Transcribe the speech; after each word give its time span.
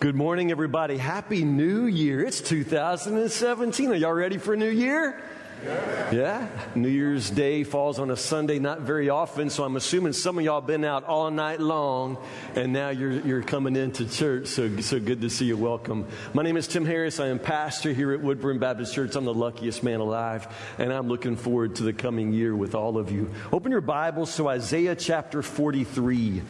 Good 0.00 0.14
morning, 0.14 0.52
everybody. 0.52 0.96
Happy 0.96 1.42
New 1.44 1.86
Year. 1.86 2.24
It's 2.24 2.40
2017. 2.40 3.90
Are 3.90 3.94
y'all 3.96 4.12
ready 4.12 4.38
for 4.38 4.54
a 4.54 4.56
new 4.56 4.70
year? 4.70 5.20
Yeah. 5.64 6.12
yeah. 6.12 6.48
New 6.76 6.88
Year's 6.88 7.28
Day 7.30 7.64
falls 7.64 7.98
on 7.98 8.12
a 8.12 8.16
Sunday, 8.16 8.60
not 8.60 8.82
very 8.82 9.10
often, 9.10 9.50
so 9.50 9.64
I'm 9.64 9.74
assuming 9.74 10.12
some 10.12 10.38
of 10.38 10.44
y'all 10.44 10.60
been 10.60 10.84
out 10.84 11.02
all 11.02 11.32
night 11.32 11.58
long 11.58 12.16
and 12.54 12.72
now 12.72 12.90
you're, 12.90 13.10
you're 13.10 13.42
coming 13.42 13.74
into 13.74 14.08
church. 14.08 14.46
So, 14.46 14.76
so 14.76 15.00
good 15.00 15.20
to 15.22 15.28
see 15.28 15.46
you. 15.46 15.56
Welcome. 15.56 16.06
My 16.32 16.44
name 16.44 16.56
is 16.56 16.68
Tim 16.68 16.84
Harris. 16.84 17.18
I 17.18 17.26
am 17.26 17.40
pastor 17.40 17.92
here 17.92 18.12
at 18.12 18.20
Woodburn 18.20 18.60
Baptist 18.60 18.94
Church. 18.94 19.16
I'm 19.16 19.24
the 19.24 19.34
luckiest 19.34 19.82
man 19.82 19.98
alive, 19.98 20.46
and 20.78 20.92
I'm 20.92 21.08
looking 21.08 21.34
forward 21.34 21.74
to 21.74 21.82
the 21.82 21.92
coming 21.92 22.32
year 22.32 22.54
with 22.54 22.76
all 22.76 22.98
of 22.98 23.10
you. 23.10 23.32
Open 23.52 23.72
your 23.72 23.80
Bibles 23.80 24.36
to 24.36 24.46
Isaiah 24.46 24.94
chapter 24.94 25.42
43. 25.42 26.42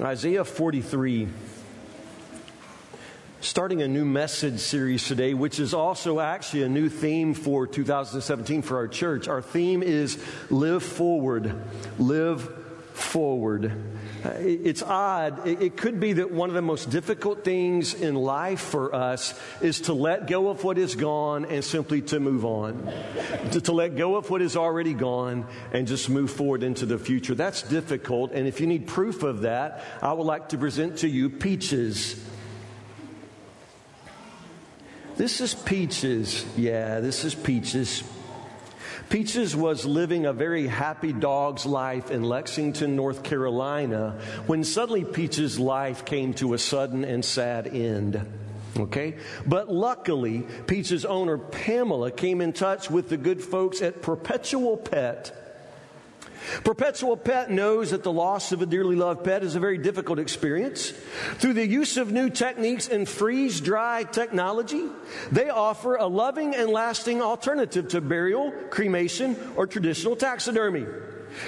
Isaiah 0.00 0.44
43 0.44 1.26
starting 3.40 3.82
a 3.82 3.88
new 3.88 4.04
message 4.04 4.58
series 4.58 5.06
today, 5.06 5.32
which 5.32 5.60
is 5.60 5.72
also 5.72 6.18
actually 6.18 6.62
a 6.64 6.68
new 6.68 6.88
theme 6.88 7.34
for 7.34 7.66
2017 7.66 8.62
for 8.62 8.76
our 8.78 8.88
church. 8.88 9.28
Our 9.28 9.42
theme 9.42 9.82
is 9.82 10.18
Live 10.50 10.82
Forward. 10.82 11.54
Live 11.98 12.42
Forward. 12.94 13.72
It's 14.24 14.82
odd. 14.82 15.46
It 15.46 15.76
could 15.76 16.00
be 16.00 16.14
that 16.14 16.32
one 16.32 16.48
of 16.48 16.56
the 16.56 16.62
most 16.62 16.90
difficult 16.90 17.44
things 17.44 17.94
in 17.94 18.16
life 18.16 18.58
for 18.58 18.92
us 18.92 19.38
is 19.60 19.82
to 19.82 19.92
let 19.92 20.26
go 20.26 20.48
of 20.48 20.64
what 20.64 20.76
is 20.76 20.96
gone 20.96 21.44
and 21.44 21.64
simply 21.64 22.02
to 22.02 22.18
move 22.18 22.44
on. 22.44 22.92
To, 23.52 23.60
to 23.60 23.72
let 23.72 23.94
go 23.94 24.16
of 24.16 24.30
what 24.30 24.42
is 24.42 24.56
already 24.56 24.94
gone 24.94 25.46
and 25.72 25.86
just 25.86 26.10
move 26.10 26.32
forward 26.32 26.64
into 26.64 26.86
the 26.86 26.98
future. 26.98 27.36
That's 27.36 27.62
difficult. 27.62 28.32
And 28.32 28.48
if 28.48 28.60
you 28.60 28.66
need 28.66 28.88
proof 28.88 29.22
of 29.22 29.42
that, 29.42 29.84
I 30.02 30.12
would 30.12 30.26
like 30.26 30.48
to 30.48 30.58
present 30.58 30.98
to 30.98 31.08
you 31.08 31.30
Peaches. 31.30 32.20
This 35.18 35.40
is 35.40 35.52
Peaches. 35.52 36.46
Yeah, 36.56 37.00
this 37.00 37.24
is 37.24 37.34
Peaches. 37.34 38.04
Peaches 39.10 39.56
was 39.56 39.84
living 39.84 40.26
a 40.26 40.32
very 40.32 40.68
happy 40.68 41.12
dog's 41.12 41.66
life 41.66 42.12
in 42.12 42.22
Lexington, 42.22 42.94
North 42.94 43.24
Carolina, 43.24 44.20
when 44.46 44.62
suddenly 44.62 45.04
Peaches' 45.04 45.58
life 45.58 46.04
came 46.04 46.34
to 46.34 46.54
a 46.54 46.58
sudden 46.58 47.04
and 47.04 47.24
sad 47.24 47.66
end. 47.66 48.24
Okay? 48.78 49.16
But 49.44 49.68
luckily, 49.68 50.46
Peaches' 50.68 51.04
owner, 51.04 51.36
Pamela, 51.36 52.12
came 52.12 52.40
in 52.40 52.52
touch 52.52 52.88
with 52.88 53.08
the 53.08 53.16
good 53.16 53.42
folks 53.42 53.82
at 53.82 54.00
Perpetual 54.00 54.76
Pet 54.76 55.47
Perpetual 56.64 57.16
Pet 57.16 57.50
knows 57.50 57.90
that 57.90 58.02
the 58.02 58.12
loss 58.12 58.52
of 58.52 58.62
a 58.62 58.66
dearly 58.66 58.96
loved 58.96 59.24
pet 59.24 59.42
is 59.42 59.54
a 59.54 59.60
very 59.60 59.78
difficult 59.78 60.18
experience. 60.18 60.92
Through 61.36 61.54
the 61.54 61.66
use 61.66 61.96
of 61.96 62.12
new 62.12 62.30
techniques 62.30 62.88
and 62.88 63.08
freeze 63.08 63.60
dry 63.60 64.04
technology, 64.04 64.86
they 65.30 65.50
offer 65.50 65.96
a 65.96 66.06
loving 66.06 66.54
and 66.54 66.70
lasting 66.70 67.22
alternative 67.22 67.88
to 67.88 68.00
burial, 68.00 68.52
cremation, 68.70 69.36
or 69.56 69.66
traditional 69.66 70.16
taxidermy. 70.16 70.86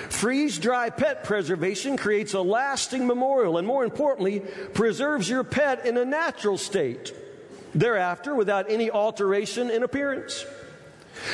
Freeze 0.08 0.58
dry 0.58 0.91
pet 0.91 1.24
preservation 1.24 1.96
creates 1.96 2.34
a 2.34 2.41
lasting 2.41 3.06
memorial 3.06 3.58
and, 3.58 3.66
more 3.66 3.84
importantly, 3.84 4.41
preserves 4.74 5.28
your 5.28 5.42
pet 5.42 5.86
in 5.86 5.96
a 5.96 6.05
natural 6.05 6.58
state, 6.58 7.14
thereafter, 7.74 8.34
without 8.34 8.70
any 8.70 8.91
alteration 8.91 9.70
in 9.70 9.83
appearance. 9.83 10.44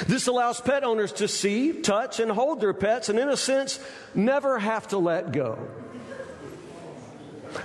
This 0.06 0.26
allows 0.26 0.60
pet 0.60 0.84
owners 0.84 1.12
to 1.12 1.28
see, 1.28 1.72
touch, 1.72 2.20
and 2.20 2.30
hold 2.30 2.60
their 2.60 2.74
pets, 2.74 3.08
and 3.08 3.18
in 3.18 3.28
a 3.28 3.36
sense, 3.36 3.78
never 4.14 4.58
have 4.58 4.88
to 4.88 4.98
let 4.98 5.32
go. 5.32 5.58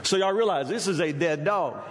So, 0.04 0.18
y'all 0.18 0.34
realize 0.34 0.70
this 0.70 0.88
is 0.88 1.00
a 1.00 1.12
dead 1.12 1.44
dog. 1.44 1.82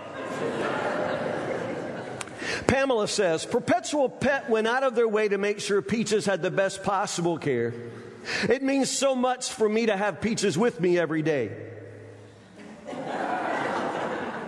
Pamela 2.67 3.09
says 3.09 3.45
Perpetual 3.45 4.09
Pet 4.09 4.49
went 4.49 4.67
out 4.67 4.85
of 4.85 4.95
their 4.95 5.09
way 5.09 5.29
to 5.29 5.39
make 5.39 5.61
sure 5.61 5.83
Peaches 5.83 6.25
had 6.25 6.41
the 6.43 6.51
best 6.51 6.83
possible 6.83 7.37
care. 7.37 7.75
It 8.49 8.63
means 8.63 8.91
so 8.91 9.15
much 9.15 9.51
for 9.51 9.69
me 9.69 9.87
to 9.87 9.97
have 9.97 10.21
Peaches 10.21 10.57
with 10.57 10.81
me 10.81 10.99
every 10.99 11.23
day. 11.23 11.51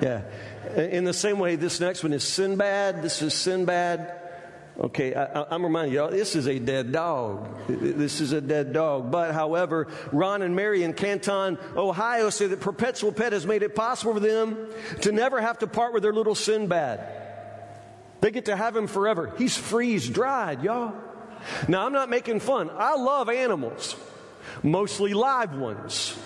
Yeah. 0.00 0.22
In 0.76 1.04
the 1.04 1.12
same 1.12 1.38
way, 1.38 1.56
this 1.56 1.80
next 1.80 2.02
one 2.02 2.12
is 2.12 2.24
Sinbad. 2.24 3.02
This 3.02 3.22
is 3.22 3.34
Sinbad. 3.34 4.21
Okay, 4.80 5.14
I, 5.14 5.54
am 5.54 5.64
reminding 5.64 5.94
y'all, 5.94 6.10
this 6.10 6.34
is 6.34 6.46
a 6.48 6.58
dead 6.58 6.92
dog. 6.92 7.46
This 7.68 8.22
is 8.22 8.32
a 8.32 8.40
dead 8.40 8.72
dog. 8.72 9.10
But, 9.10 9.32
however, 9.32 9.88
Ron 10.12 10.40
and 10.40 10.56
Mary 10.56 10.82
in 10.82 10.94
Canton, 10.94 11.58
Ohio 11.76 12.30
say 12.30 12.46
that 12.46 12.60
Perpetual 12.60 13.12
Pet 13.12 13.32
has 13.34 13.46
made 13.46 13.62
it 13.62 13.74
possible 13.74 14.14
for 14.14 14.20
them 14.20 14.68
to 15.02 15.12
never 15.12 15.40
have 15.40 15.58
to 15.58 15.66
part 15.66 15.92
with 15.92 16.02
their 16.02 16.14
little 16.14 16.34
Sinbad. 16.34 17.00
They 18.22 18.30
get 18.30 18.46
to 18.46 18.56
have 18.56 18.74
him 18.74 18.86
forever. 18.86 19.34
He's 19.36 19.56
freeze 19.56 20.08
dried, 20.08 20.62
y'all. 20.62 20.94
Now, 21.68 21.84
I'm 21.84 21.92
not 21.92 22.08
making 22.08 22.40
fun. 22.40 22.70
I 22.72 22.96
love 22.96 23.28
animals, 23.28 23.94
mostly 24.62 25.12
live 25.12 25.54
ones. 25.54 26.16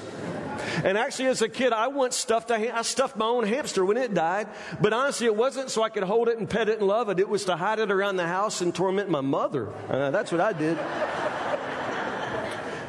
And 0.84 0.98
actually, 0.98 1.28
as 1.28 1.42
a 1.42 1.48
kid, 1.48 1.72
I 1.72 1.88
once 1.88 2.16
stuffed 2.16 2.50
a, 2.50 2.76
I 2.76 2.82
stuffed 2.82 3.16
my 3.16 3.26
own 3.26 3.44
hamster 3.44 3.84
when 3.84 3.96
it 3.96 4.14
died. 4.14 4.48
But 4.80 4.92
honestly, 4.92 5.26
it 5.26 5.36
wasn't 5.36 5.70
so 5.70 5.82
I 5.82 5.88
could 5.88 6.02
hold 6.02 6.28
it 6.28 6.38
and 6.38 6.48
pet 6.48 6.68
it 6.68 6.78
and 6.78 6.86
love 6.86 7.08
it. 7.08 7.18
It 7.18 7.28
was 7.28 7.44
to 7.46 7.56
hide 7.56 7.78
it 7.78 7.90
around 7.90 8.16
the 8.16 8.26
house 8.26 8.60
and 8.60 8.74
torment 8.74 9.10
my 9.10 9.20
mother. 9.20 9.72
Uh, 9.88 10.10
that's 10.10 10.32
what 10.32 10.40
I 10.40 10.52
did. 10.52 10.78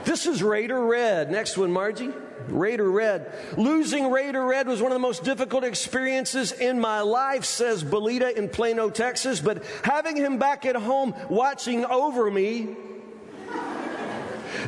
this 0.06 0.26
is 0.26 0.44
Raider 0.44 0.84
Red. 0.86 1.32
Next 1.32 1.58
one, 1.58 1.72
Margie. 1.72 2.12
Raider 2.48 2.90
Red. 2.90 3.34
Losing 3.58 4.10
Raider 4.10 4.46
Red 4.46 4.68
was 4.68 4.82
one 4.82 4.92
of 4.92 4.96
the 4.96 5.00
most 5.00 5.24
difficult 5.24 5.64
experiences 5.64 6.52
in 6.52 6.80
my 6.80 7.02
life, 7.02 7.46
says 7.46 7.84
Belita 7.84 8.34
in 8.34 8.50
Plano, 8.50 8.90
Texas. 8.90 9.40
But 9.40 9.64
having 9.84 10.16
him 10.16 10.38
back 10.38 10.66
at 10.66 10.76
home 10.76 11.14
watching 11.30 11.86
over 11.86 12.30
me 12.32 12.76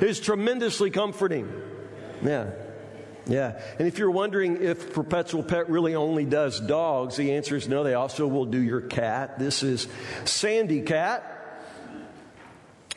is 0.01 0.19
tremendously 0.19 0.89
comforting. 0.89 1.51
Yeah. 2.21 2.51
Yeah. 3.29 3.61
And 3.77 3.87
if 3.87 3.99
you're 3.99 4.11
wondering 4.11 4.61
if 4.61 4.91
Perpetual 4.93 5.43
Pet 5.43 5.69
really 5.69 5.95
only 5.95 6.25
does 6.25 6.59
dogs, 6.59 7.15
the 7.15 7.33
answer 7.33 7.55
is 7.55 7.67
no, 7.67 7.83
they 7.83 7.93
also 7.93 8.27
will 8.27 8.45
do 8.45 8.59
your 8.59 8.81
cat. 8.81 9.37
This 9.37 9.63
is 9.63 9.87
Sandy 10.25 10.81
Cat 10.81 11.35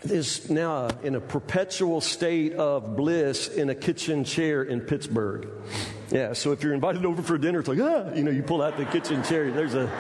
is 0.05 0.51
now 0.51 0.89
in 1.05 1.15
a 1.15 1.21
perpetual 1.21 2.01
state 2.01 2.55
of 2.55 2.97
bliss 2.97 3.49
in 3.49 3.71
a 3.71 3.75
kitchen 3.75 4.25
chair 4.25 4.63
in 4.63 4.81
Pittsburgh. 4.81 5.49
Yeah, 6.13 6.35
so 6.35 6.53
if 6.53 6.63
you're 6.63 6.75
invited 6.75 7.07
over 7.07 7.23
for 7.23 7.39
dinner, 7.39 7.61
it's 7.61 7.69
like, 7.69 7.81
ah, 7.81 8.13
you 8.13 8.23
know, 8.23 8.31
you 8.31 8.43
pull 8.43 8.61
out 8.61 8.77
the 8.77 8.85
kitchen 8.85 9.23
chair, 9.23 9.51
there's 9.51 9.75
a 9.75 9.91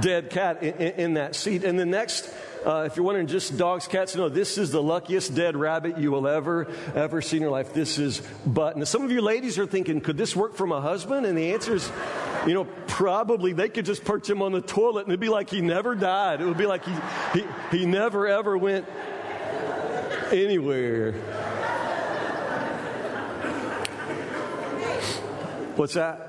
dead 0.00 0.30
cat 0.30 0.62
in, 0.62 0.74
in, 0.74 0.92
in 0.92 1.14
that 1.14 1.34
seat. 1.34 1.64
And 1.64 1.76
the 1.78 1.84
next 1.84 2.32
uh, 2.64 2.82
if 2.86 2.94
you're 2.96 3.06
wondering 3.06 3.26
just 3.26 3.56
dogs, 3.56 3.86
cats, 3.86 4.14
no, 4.14 4.28
this 4.28 4.58
is 4.58 4.70
the 4.70 4.82
luckiest 4.82 5.34
dead 5.34 5.56
rabbit 5.56 5.96
you 5.96 6.10
will 6.10 6.28
ever, 6.28 6.68
ever 6.94 7.22
see 7.22 7.38
in 7.38 7.42
your 7.42 7.50
life. 7.50 7.72
This 7.72 7.98
is 7.98 8.20
Button. 8.44 8.84
Some 8.84 9.02
of 9.02 9.10
you 9.10 9.22
ladies 9.22 9.58
are 9.58 9.66
thinking, 9.66 10.02
could 10.02 10.18
this 10.18 10.36
work 10.36 10.54
for 10.54 10.66
my 10.66 10.80
husband? 10.80 11.24
And 11.24 11.38
the 11.38 11.52
answer 11.52 11.74
is, 11.74 11.90
you 12.46 12.52
know, 12.52 12.64
probably 12.86 13.54
they 13.54 13.70
could 13.70 13.86
just 13.86 14.04
perch 14.04 14.28
him 14.28 14.42
on 14.42 14.52
the 14.52 14.60
toilet 14.60 15.02
and 15.02 15.08
it'd 15.08 15.20
be 15.20 15.30
like 15.30 15.48
he 15.48 15.62
never 15.62 15.94
died. 15.94 16.42
It 16.42 16.44
would 16.44 16.58
be 16.58 16.66
like 16.66 16.84
he, 16.84 16.94
he, 17.32 17.46
he 17.78 17.86
never 17.86 18.26
ever 18.26 18.58
went 18.58 18.86
anywhere. 20.30 21.14
What's 25.80 25.94
that? 25.94 26.26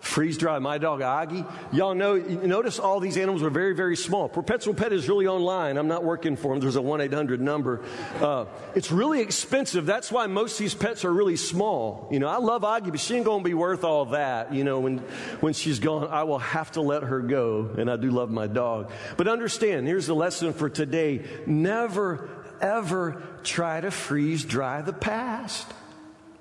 freeze 0.00 0.36
dry 0.36 0.58
my 0.58 0.76
dog 0.76 1.00
Aggie. 1.00 1.44
Y'all 1.72 1.94
know, 1.94 2.16
notice 2.16 2.78
all 2.78 3.00
these 3.00 3.16
animals 3.16 3.42
are 3.42 3.50
very, 3.50 3.74
very 3.74 3.96
small. 3.96 4.28
Perpetual 4.28 4.74
Pet 4.74 4.92
is 4.92 5.08
really 5.08 5.26
online. 5.26 5.78
I'm 5.78 5.88
not 5.88 6.04
working 6.04 6.36
for 6.36 6.52
them. 6.52 6.60
There's 6.60 6.76
a 6.76 6.82
1 6.82 7.00
800 7.02 7.40
number. 7.40 7.80
Uh, 8.20 8.44
it's 8.74 8.90
really 8.90 9.20
expensive. 9.20 9.86
That's 9.86 10.12
why 10.12 10.26
most 10.26 10.54
of 10.54 10.58
these 10.58 10.74
pets 10.74 11.06
are 11.06 11.12
really 11.12 11.36
small. 11.36 12.08
You 12.10 12.18
know, 12.18 12.28
I 12.28 12.36
love 12.36 12.62
Aggie, 12.62 12.90
but 12.90 13.00
she 13.00 13.14
ain't 13.14 13.24
going 13.24 13.42
to 13.42 13.48
be 13.48 13.54
worth 13.54 13.84
all 13.84 14.06
that. 14.06 14.52
You 14.52 14.64
know, 14.64 14.80
when, 14.80 14.98
when 15.40 15.54
she's 15.54 15.80
gone, 15.80 16.08
I 16.08 16.24
will 16.24 16.38
have 16.38 16.72
to 16.72 16.82
let 16.82 17.04
her 17.04 17.20
go. 17.20 17.70
And 17.78 17.90
I 17.90 17.96
do 17.96 18.10
love 18.10 18.30
my 18.30 18.46
dog. 18.46 18.90
But 19.16 19.28
understand, 19.28 19.86
here's 19.86 20.06
the 20.06 20.14
lesson 20.14 20.52
for 20.52 20.68
today. 20.68 21.24
Never, 21.46 22.28
ever 22.60 23.22
try 23.44 23.80
to 23.80 23.90
freeze 23.90 24.44
dry 24.44 24.82
the 24.82 24.92
past. 24.92 25.72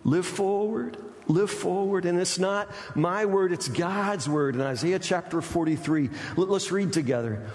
Live 0.03 0.25
forward 0.25 0.97
live 1.27 1.49
forward. 1.49 2.05
And 2.05 2.19
it's 2.19 2.39
not 2.39 2.69
my 2.95 3.25
word, 3.25 3.51
it's 3.53 3.67
God's 3.67 4.27
word 4.27 4.55
in 4.55 4.61
Isaiah 4.61 4.99
chapter 4.99 5.41
43. 5.41 6.09
Let's 6.35 6.71
read 6.71 6.93
together. 6.93 7.47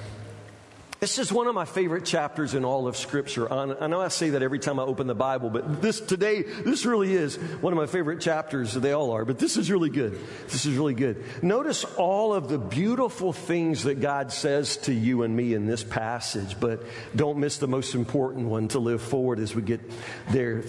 This 0.99 1.19
is 1.19 1.31
one 1.31 1.47
of 1.47 1.55
my 1.55 1.67
favorite 1.67 2.07
chapters 2.07 2.55
in 2.55 2.65
all 2.65 2.89
of 2.89 2.97
Scripture. 2.97 3.53
I 3.53 3.87
know 3.87 4.01
I 4.01 4.09
say 4.09 4.31
that 4.31 4.43
every 4.43 4.59
time 4.59 4.81
I 4.81 4.83
open 4.83 5.07
the 5.07 5.15
Bible, 5.15 5.51
but 5.51 5.83
this 5.83 6.01
today, 6.01 6.41
this 6.41 6.87
really 6.87 7.13
is 7.13 7.37
one 7.37 7.75
of 7.75 7.77
my 7.77 7.85
favorite 7.85 8.23
chapters. 8.23 8.73
They 8.73 8.93
all 8.93 9.11
are, 9.11 9.27
but 9.27 9.39
this 9.39 9.59
is 9.59 9.71
really 9.71 9.91
good. 9.91 10.19
This 10.45 10.65
is 10.65 10.75
really 10.75 10.95
good. 10.95 11.23
Notice 11.43 11.85
all 11.85 12.33
of 12.33 12.49
the 12.49 12.57
beautiful 12.57 13.35
things 13.35 13.85
that 13.85 14.01
God 14.01 14.33
says 14.33 14.79
to 14.79 14.95
you 14.95 15.23
and 15.23 15.37
me 15.37 15.53
in 15.53 15.67
this 15.67 15.85
passage, 15.85 16.59
but 16.59 16.83
don't 17.15 17.39
miss 17.39 17.59
the 17.59 17.69
most 17.69 17.95
important 17.95 18.47
one 18.47 18.69
to 18.69 18.79
live 18.79 19.03
forward 19.03 19.39
as 19.39 19.55
we 19.55 19.61
get 19.61 19.83
there 20.31 20.63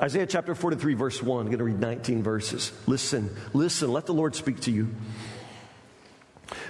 Isaiah 0.00 0.26
chapter 0.26 0.54
43, 0.54 0.94
verse 0.94 1.22
1. 1.22 1.40
I'm 1.40 1.46
going 1.46 1.58
to 1.58 1.64
read 1.64 1.80
19 1.80 2.22
verses. 2.22 2.72
Listen, 2.86 3.34
listen, 3.54 3.92
let 3.92 4.06
the 4.06 4.12
Lord 4.12 4.34
speak 4.34 4.60
to 4.62 4.70
you. 4.70 4.94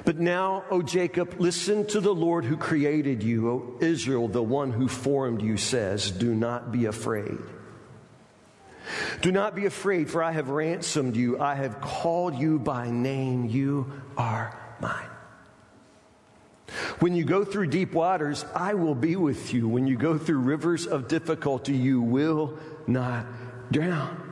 But 0.04 0.18
now, 0.18 0.64
O 0.70 0.80
Jacob, 0.80 1.34
listen 1.40 1.86
to 1.88 2.00
the 2.00 2.14
Lord 2.14 2.44
who 2.44 2.56
created 2.56 3.22
you. 3.22 3.50
O 3.50 3.74
Israel, 3.80 4.28
the 4.28 4.42
one 4.42 4.70
who 4.70 4.86
formed 4.86 5.42
you, 5.42 5.56
says, 5.56 6.10
Do 6.10 6.34
not 6.34 6.70
be 6.70 6.86
afraid. 6.86 7.38
Do 9.20 9.32
not 9.32 9.56
be 9.56 9.66
afraid, 9.66 10.08
for 10.08 10.22
I 10.22 10.30
have 10.30 10.48
ransomed 10.48 11.16
you. 11.16 11.40
I 11.40 11.56
have 11.56 11.80
called 11.80 12.36
you 12.36 12.60
by 12.60 12.90
name. 12.90 13.46
You 13.46 13.92
are 14.16 14.56
mine. 14.80 15.08
When 17.00 17.14
you 17.14 17.24
go 17.24 17.44
through 17.44 17.68
deep 17.68 17.92
waters, 17.92 18.44
I 18.54 18.74
will 18.74 18.94
be 18.94 19.16
with 19.16 19.52
you. 19.52 19.68
When 19.68 19.86
you 19.86 19.96
go 19.96 20.18
through 20.18 20.38
rivers 20.38 20.86
of 20.86 21.08
difficulty, 21.08 21.74
you 21.74 22.00
will 22.00 22.58
not 22.86 23.26
drown. 23.70 24.22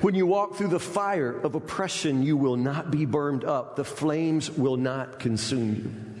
When 0.00 0.14
you 0.14 0.26
walk 0.26 0.54
through 0.54 0.68
the 0.68 0.80
fire 0.80 1.32
of 1.32 1.54
oppression, 1.54 2.22
you 2.22 2.36
will 2.36 2.56
not 2.56 2.90
be 2.90 3.06
burned 3.06 3.44
up. 3.44 3.76
The 3.76 3.84
flames 3.84 4.50
will 4.50 4.76
not 4.76 5.18
consume 5.18 5.74
you. 5.74 6.14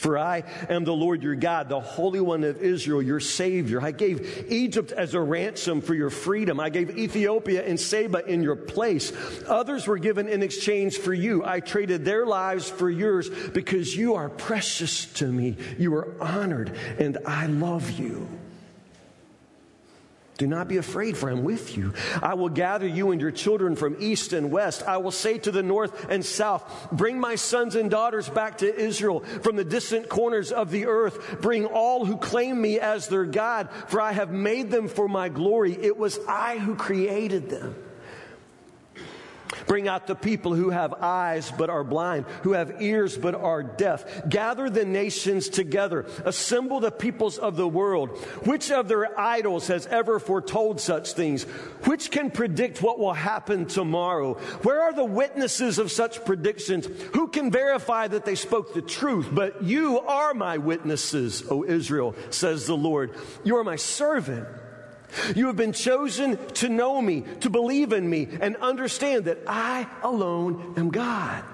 For 0.00 0.16
I 0.16 0.44
am 0.70 0.84
the 0.84 0.94
Lord 0.94 1.22
your 1.22 1.34
God, 1.34 1.68
the 1.68 1.78
Holy 1.78 2.20
One 2.20 2.42
of 2.42 2.62
Israel, 2.62 3.02
your 3.02 3.20
Savior. 3.20 3.82
I 3.82 3.90
gave 3.90 4.50
Egypt 4.50 4.92
as 4.92 5.12
a 5.12 5.20
ransom 5.20 5.82
for 5.82 5.92
your 5.92 6.08
freedom. 6.08 6.58
I 6.58 6.70
gave 6.70 6.96
Ethiopia 6.96 7.66
and 7.66 7.78
Seba 7.78 8.24
in 8.24 8.42
your 8.42 8.56
place. 8.56 9.12
Others 9.46 9.86
were 9.86 9.98
given 9.98 10.26
in 10.26 10.42
exchange 10.42 10.96
for 10.96 11.12
you. 11.12 11.44
I 11.44 11.60
traded 11.60 12.06
their 12.06 12.24
lives 12.24 12.66
for 12.68 12.88
yours 12.88 13.28
because 13.28 13.94
you 13.94 14.14
are 14.14 14.30
precious 14.30 15.04
to 15.14 15.26
me. 15.26 15.58
You 15.78 15.94
are 15.96 16.14
honored, 16.18 16.74
and 16.98 17.18
I 17.26 17.44
love 17.46 17.90
you. 17.90 18.26
Do 20.40 20.46
not 20.46 20.68
be 20.68 20.78
afraid, 20.78 21.18
for 21.18 21.28
I'm 21.28 21.44
with 21.44 21.76
you. 21.76 21.92
I 22.22 22.32
will 22.32 22.48
gather 22.48 22.86
you 22.86 23.10
and 23.10 23.20
your 23.20 23.30
children 23.30 23.76
from 23.76 23.98
east 24.00 24.32
and 24.32 24.50
west. 24.50 24.82
I 24.82 24.96
will 24.96 25.10
say 25.10 25.36
to 25.36 25.50
the 25.50 25.62
north 25.62 26.06
and 26.08 26.24
south, 26.24 26.88
Bring 26.90 27.20
my 27.20 27.34
sons 27.34 27.76
and 27.76 27.90
daughters 27.90 28.26
back 28.26 28.56
to 28.58 28.74
Israel 28.74 29.20
from 29.42 29.56
the 29.56 29.64
distant 29.64 30.08
corners 30.08 30.50
of 30.50 30.70
the 30.70 30.86
earth. 30.86 31.42
Bring 31.42 31.66
all 31.66 32.06
who 32.06 32.16
claim 32.16 32.58
me 32.58 32.80
as 32.80 33.06
their 33.06 33.26
God, 33.26 33.68
for 33.88 34.00
I 34.00 34.12
have 34.12 34.30
made 34.30 34.70
them 34.70 34.88
for 34.88 35.08
my 35.08 35.28
glory. 35.28 35.76
It 35.78 35.98
was 35.98 36.18
I 36.26 36.56
who 36.56 36.74
created 36.74 37.50
them. 37.50 37.74
Bring 39.66 39.88
out 39.88 40.06
the 40.06 40.14
people 40.14 40.54
who 40.54 40.70
have 40.70 40.94
eyes 40.94 41.52
but 41.56 41.70
are 41.70 41.84
blind, 41.84 42.26
who 42.42 42.52
have 42.52 42.80
ears 42.82 43.16
but 43.16 43.34
are 43.34 43.62
deaf. 43.62 44.28
Gather 44.28 44.70
the 44.70 44.84
nations 44.84 45.48
together. 45.48 46.06
Assemble 46.24 46.80
the 46.80 46.90
peoples 46.90 47.38
of 47.38 47.56
the 47.56 47.68
world. 47.68 48.10
Which 48.44 48.70
of 48.70 48.88
their 48.88 49.18
idols 49.18 49.68
has 49.68 49.86
ever 49.86 50.18
foretold 50.18 50.80
such 50.80 51.12
things? 51.12 51.44
Which 51.84 52.10
can 52.10 52.30
predict 52.30 52.82
what 52.82 52.98
will 52.98 53.12
happen 53.12 53.66
tomorrow? 53.66 54.34
Where 54.62 54.82
are 54.82 54.92
the 54.92 55.04
witnesses 55.04 55.78
of 55.78 55.90
such 55.90 56.24
predictions? 56.24 56.86
Who 57.14 57.28
can 57.28 57.50
verify 57.50 58.08
that 58.08 58.24
they 58.24 58.34
spoke 58.34 58.74
the 58.74 58.82
truth? 58.82 59.28
But 59.32 59.62
you 59.62 60.00
are 60.00 60.34
my 60.34 60.58
witnesses, 60.58 61.44
O 61.50 61.64
Israel, 61.64 62.14
says 62.30 62.66
the 62.66 62.76
Lord. 62.76 63.14
You 63.44 63.56
are 63.56 63.64
my 63.64 63.76
servant. 63.76 64.46
You 65.34 65.46
have 65.46 65.56
been 65.56 65.72
chosen 65.72 66.38
to 66.54 66.68
know 66.68 67.00
me, 67.00 67.24
to 67.40 67.50
believe 67.50 67.92
in 67.92 68.08
me, 68.08 68.28
and 68.40 68.56
understand 68.56 69.24
that 69.24 69.38
I 69.46 69.86
alone 70.02 70.74
am 70.76 70.90
God. 70.90 71.44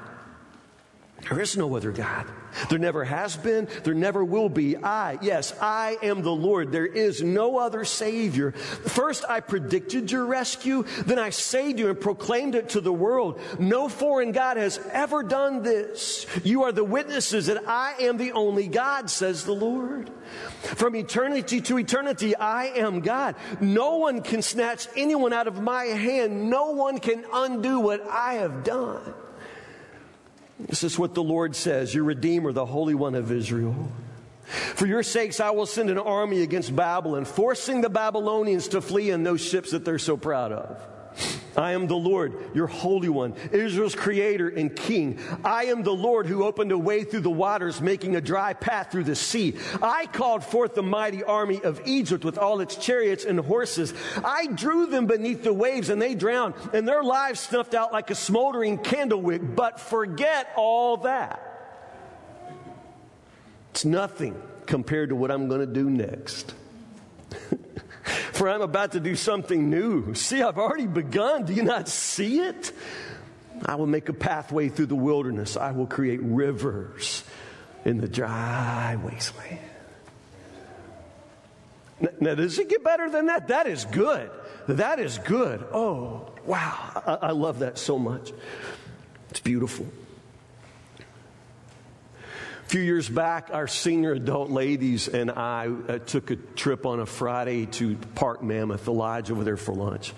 There 1.28 1.40
is 1.40 1.56
no 1.56 1.76
other 1.76 1.92
God. 1.92 2.26
There 2.68 2.78
never 2.78 3.04
has 3.04 3.36
been, 3.36 3.68
there 3.84 3.94
never 3.94 4.24
will 4.24 4.48
be. 4.48 4.76
I, 4.76 5.18
yes, 5.22 5.54
I 5.60 5.96
am 6.02 6.22
the 6.22 6.34
Lord. 6.34 6.72
There 6.72 6.86
is 6.86 7.22
no 7.22 7.58
other 7.58 7.84
Savior. 7.84 8.52
First, 8.52 9.24
I 9.28 9.40
predicted 9.40 10.10
your 10.10 10.26
rescue, 10.26 10.84
then 11.04 11.18
I 11.18 11.30
saved 11.30 11.78
you 11.78 11.88
and 11.88 12.00
proclaimed 12.00 12.54
it 12.54 12.70
to 12.70 12.80
the 12.80 12.92
world. 12.92 13.40
No 13.58 13.88
foreign 13.88 14.32
God 14.32 14.56
has 14.56 14.78
ever 14.92 15.22
done 15.22 15.62
this. 15.62 16.26
You 16.44 16.64
are 16.64 16.72
the 16.72 16.84
witnesses 16.84 17.46
that 17.46 17.68
I 17.68 17.94
am 18.00 18.16
the 18.16 18.32
only 18.32 18.68
God, 18.68 19.10
says 19.10 19.44
the 19.44 19.52
Lord. 19.52 20.10
From 20.60 20.96
eternity 20.96 21.60
to 21.62 21.78
eternity, 21.78 22.34
I 22.34 22.66
am 22.66 23.00
God. 23.00 23.36
No 23.60 23.96
one 23.96 24.22
can 24.22 24.42
snatch 24.42 24.88
anyone 24.96 25.32
out 25.32 25.46
of 25.46 25.60
my 25.60 25.84
hand. 25.84 26.50
No 26.50 26.70
one 26.70 26.98
can 26.98 27.24
undo 27.32 27.80
what 27.80 28.06
I 28.06 28.34
have 28.34 28.64
done. 28.64 29.14
This 30.58 30.84
is 30.84 30.98
what 30.98 31.14
the 31.14 31.22
Lord 31.22 31.54
says, 31.54 31.94
your 31.94 32.04
Redeemer, 32.04 32.52
the 32.52 32.66
Holy 32.66 32.94
One 32.94 33.14
of 33.14 33.30
Israel. 33.30 33.90
For 34.46 34.86
your 34.86 35.02
sakes, 35.02 35.40
I 35.40 35.50
will 35.50 35.66
send 35.66 35.90
an 35.90 35.98
army 35.98 36.42
against 36.42 36.74
Babylon, 36.74 37.24
forcing 37.24 37.80
the 37.80 37.88
Babylonians 37.88 38.68
to 38.68 38.80
flee 38.80 39.10
in 39.10 39.24
those 39.24 39.40
ships 39.40 39.72
that 39.72 39.84
they're 39.84 39.98
so 39.98 40.16
proud 40.16 40.52
of. 40.52 40.80
I 41.56 41.72
am 41.72 41.86
the 41.86 41.96
Lord, 41.96 42.34
your 42.54 42.66
Holy 42.66 43.08
One, 43.08 43.34
Israel's 43.52 43.94
Creator 43.94 44.50
and 44.50 44.74
King. 44.74 45.18
I 45.44 45.64
am 45.64 45.82
the 45.82 45.94
Lord 45.94 46.26
who 46.26 46.44
opened 46.44 46.72
a 46.72 46.78
way 46.78 47.04
through 47.04 47.20
the 47.20 47.30
waters, 47.30 47.80
making 47.80 48.16
a 48.16 48.20
dry 48.20 48.52
path 48.52 48.92
through 48.92 49.04
the 49.04 49.16
sea. 49.16 49.56
I 49.80 50.06
called 50.06 50.44
forth 50.44 50.74
the 50.74 50.82
mighty 50.82 51.24
army 51.24 51.62
of 51.62 51.80
Egypt 51.86 52.24
with 52.24 52.36
all 52.36 52.60
its 52.60 52.76
chariots 52.76 53.24
and 53.24 53.40
horses. 53.40 53.94
I 54.24 54.46
drew 54.48 54.86
them 54.86 55.06
beneath 55.06 55.42
the 55.42 55.52
waves 55.52 55.88
and 55.88 56.00
they 56.00 56.14
drowned, 56.14 56.54
and 56.72 56.86
their 56.86 57.02
lives 57.02 57.40
snuffed 57.40 57.74
out 57.74 57.92
like 57.92 58.10
a 58.10 58.14
smoldering 58.14 58.78
candle 58.78 59.22
wick. 59.22 59.40
But 59.42 59.80
forget 59.80 60.48
all 60.56 60.98
that. 60.98 61.42
It's 63.70 63.84
nothing 63.84 64.40
compared 64.66 65.10
to 65.10 65.16
what 65.16 65.30
I'm 65.30 65.48
going 65.48 65.60
to 65.60 65.66
do 65.66 65.88
next. 65.88 66.54
For 68.32 68.48
I'm 68.48 68.62
about 68.62 68.92
to 68.92 69.00
do 69.00 69.16
something 69.16 69.68
new. 69.68 70.14
See, 70.14 70.40
I've 70.42 70.58
already 70.58 70.86
begun. 70.86 71.44
Do 71.44 71.52
you 71.52 71.62
not 71.62 71.88
see 71.88 72.40
it? 72.40 72.72
I 73.64 73.74
will 73.74 73.86
make 73.86 74.08
a 74.08 74.12
pathway 74.12 74.68
through 74.68 74.86
the 74.86 74.96
wilderness. 74.96 75.56
I 75.56 75.72
will 75.72 75.86
create 75.86 76.20
rivers 76.22 77.24
in 77.84 77.98
the 77.98 78.08
dry 78.08 78.96
wasteland. 79.02 79.58
Now, 82.20 82.34
does 82.34 82.58
it 82.58 82.68
get 82.68 82.84
better 82.84 83.10
than 83.10 83.26
that? 83.26 83.48
That 83.48 83.66
is 83.66 83.86
good. 83.86 84.30
That 84.68 85.00
is 85.00 85.18
good. 85.18 85.64
Oh, 85.72 86.30
wow. 86.44 87.02
I, 87.06 87.28
I 87.28 87.30
love 87.30 87.60
that 87.60 87.78
so 87.78 87.98
much. 87.98 88.32
It's 89.30 89.40
beautiful. 89.40 89.86
A 92.66 92.68
few 92.68 92.80
years 92.80 93.08
back, 93.08 93.50
our 93.52 93.68
senior 93.68 94.12
adult 94.14 94.50
ladies 94.50 95.06
and 95.06 95.30
I 95.30 95.68
uh, 95.68 95.98
took 95.98 96.32
a 96.32 96.36
trip 96.36 96.84
on 96.84 96.98
a 96.98 97.06
Friday 97.06 97.66
to 97.66 97.94
Park 98.16 98.42
Mammoth, 98.42 98.86
the 98.86 98.92
lodge 98.92 99.30
over 99.30 99.44
there 99.44 99.56
for 99.56 99.72
lunch. 99.72 100.12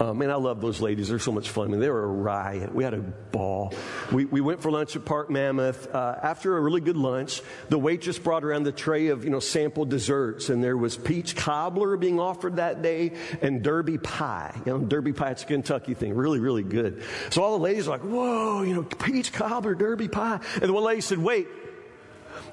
Uh, 0.00 0.14
man, 0.14 0.30
I 0.30 0.36
love 0.36 0.62
those 0.62 0.80
ladies. 0.80 1.10
They're 1.10 1.18
so 1.18 1.32
much 1.32 1.50
fun. 1.50 1.68
I 1.68 1.70
mean, 1.70 1.80
they 1.80 1.90
were 1.90 2.02
a 2.02 2.06
riot. 2.06 2.74
We 2.74 2.82
had 2.82 2.94
a 2.94 3.00
ball. 3.00 3.74
We, 4.10 4.24
we 4.24 4.40
went 4.40 4.62
for 4.62 4.70
lunch 4.70 4.96
at 4.96 5.04
Park 5.04 5.28
Mammoth. 5.28 5.94
Uh, 5.94 6.18
after 6.22 6.56
a 6.56 6.60
really 6.62 6.80
good 6.80 6.96
lunch, 6.96 7.42
the 7.68 7.78
waitress 7.78 8.18
brought 8.18 8.42
around 8.42 8.62
the 8.62 8.72
tray 8.72 9.08
of, 9.08 9.24
you 9.24 9.30
know, 9.30 9.38
sample 9.38 9.84
desserts. 9.84 10.48
And 10.48 10.64
there 10.64 10.78
was 10.78 10.96
peach 10.96 11.36
cobbler 11.36 11.98
being 11.98 12.18
offered 12.18 12.56
that 12.56 12.80
day 12.80 13.12
and 13.42 13.62
derby 13.62 13.98
pie. 13.98 14.58
You 14.64 14.72
know, 14.72 14.78
derby 14.78 15.12
pie, 15.12 15.32
it's 15.32 15.42
a 15.42 15.46
Kentucky 15.46 15.92
thing. 15.92 16.14
Really, 16.14 16.40
really 16.40 16.64
good. 16.64 17.02
So 17.28 17.42
all 17.42 17.58
the 17.58 17.62
ladies 17.62 17.86
were 17.86 17.92
like, 17.92 18.04
whoa, 18.04 18.62
you 18.62 18.72
know, 18.72 18.82
peach 18.82 19.30
cobbler, 19.34 19.74
derby 19.74 20.08
pie. 20.08 20.40
And 20.54 20.62
the 20.62 20.72
one 20.72 20.84
lady 20.84 21.02
said, 21.02 21.18
wait, 21.18 21.48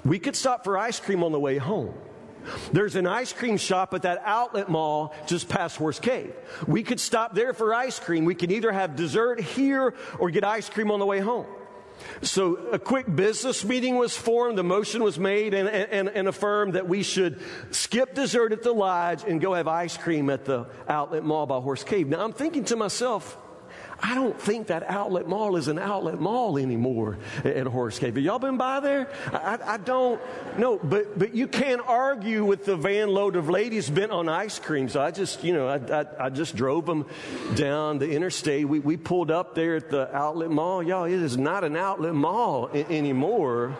we 0.05 0.19
could 0.19 0.35
stop 0.35 0.63
for 0.63 0.77
ice 0.77 0.99
cream 0.99 1.23
on 1.23 1.31
the 1.31 1.39
way 1.39 1.57
home. 1.57 1.93
There's 2.71 2.95
an 2.95 3.05
ice 3.05 3.33
cream 3.33 3.57
shop 3.57 3.93
at 3.93 4.03
that 4.03 4.21
outlet 4.25 4.69
mall 4.69 5.13
just 5.27 5.49
past 5.49 5.77
Horse 5.77 5.99
Cave. 5.99 6.33
We 6.67 6.83
could 6.83 6.99
stop 6.99 7.35
there 7.35 7.53
for 7.53 7.73
ice 7.73 7.99
cream. 7.99 8.25
We 8.25 8.35
can 8.35 8.51
either 8.51 8.71
have 8.71 8.95
dessert 8.95 9.39
here 9.39 9.93
or 10.19 10.29
get 10.29 10.43
ice 10.43 10.69
cream 10.69 10.91
on 10.91 10.99
the 10.99 11.05
way 11.05 11.19
home. 11.19 11.45
So 12.21 12.55
a 12.71 12.79
quick 12.79 13.13
business 13.13 13.65
meeting 13.65 13.97
was 13.97 14.15
formed, 14.15 14.57
the 14.57 14.63
motion 14.63 15.03
was 15.03 15.19
made 15.19 15.53
and, 15.53 15.67
and, 15.67 16.07
and, 16.07 16.27
affirmed 16.29 16.73
that 16.73 16.87
we 16.87 17.03
should 17.03 17.41
skip 17.71 18.15
dessert 18.15 18.53
at 18.53 18.63
the 18.63 18.71
lodge 18.71 19.23
and 19.27 19.41
go 19.41 19.53
have 19.53 19.67
ice 19.67 19.97
cream 19.97 20.29
at 20.29 20.45
the 20.45 20.67
outlet 20.87 21.25
mall 21.25 21.45
by 21.45 21.59
Horse 21.59 21.83
Cave. 21.83 22.07
Now 22.07 22.23
I'm 22.23 22.31
thinking 22.31 22.63
to 22.65 22.77
myself, 22.77 23.37
I 24.01 24.15
don't 24.15 24.39
think 24.39 24.67
that 24.67 24.89
outlet 24.89 25.27
mall 25.27 25.55
is 25.55 25.67
an 25.67 25.77
outlet 25.77 26.19
mall 26.19 26.57
anymore 26.57 27.17
at 27.43 27.67
Horse 27.67 27.99
Cave. 27.99 28.15
Have 28.15 28.23
y'all 28.23 28.39
been 28.39 28.57
by 28.57 28.79
there? 28.79 29.09
I, 29.31 29.59
I 29.63 29.77
don't 29.77 30.21
know, 30.57 30.77
but, 30.77 31.19
but 31.19 31.35
you 31.35 31.47
can't 31.47 31.81
argue 31.85 32.45
with 32.45 32.65
the 32.65 32.77
van 32.77 33.09
load 33.09 33.35
of 33.35 33.49
ladies 33.49 33.89
bent 33.89 34.11
on 34.11 34.29
ice 34.29 34.57
cream. 34.57 34.89
So 34.89 35.01
I 35.01 35.11
just, 35.11 35.43
you 35.43 35.53
know, 35.53 35.67
I, 35.67 36.01
I, 36.01 36.05
I 36.25 36.29
just 36.29 36.55
drove 36.55 36.85
them 36.85 37.05
down 37.55 37.99
the 37.99 38.09
interstate. 38.09 38.67
We, 38.67 38.79
we 38.79 38.95
pulled 38.97 39.31
up 39.31 39.53
there 39.53 39.75
at 39.75 39.89
the 39.89 40.15
outlet 40.15 40.49
mall. 40.49 40.81
Y'all, 40.81 41.03
it 41.03 41.11
is 41.11 41.37
not 41.37 41.63
an 41.63 41.75
outlet 41.75 42.15
mall 42.15 42.69
I- 42.73 42.85
anymore. 42.89 43.75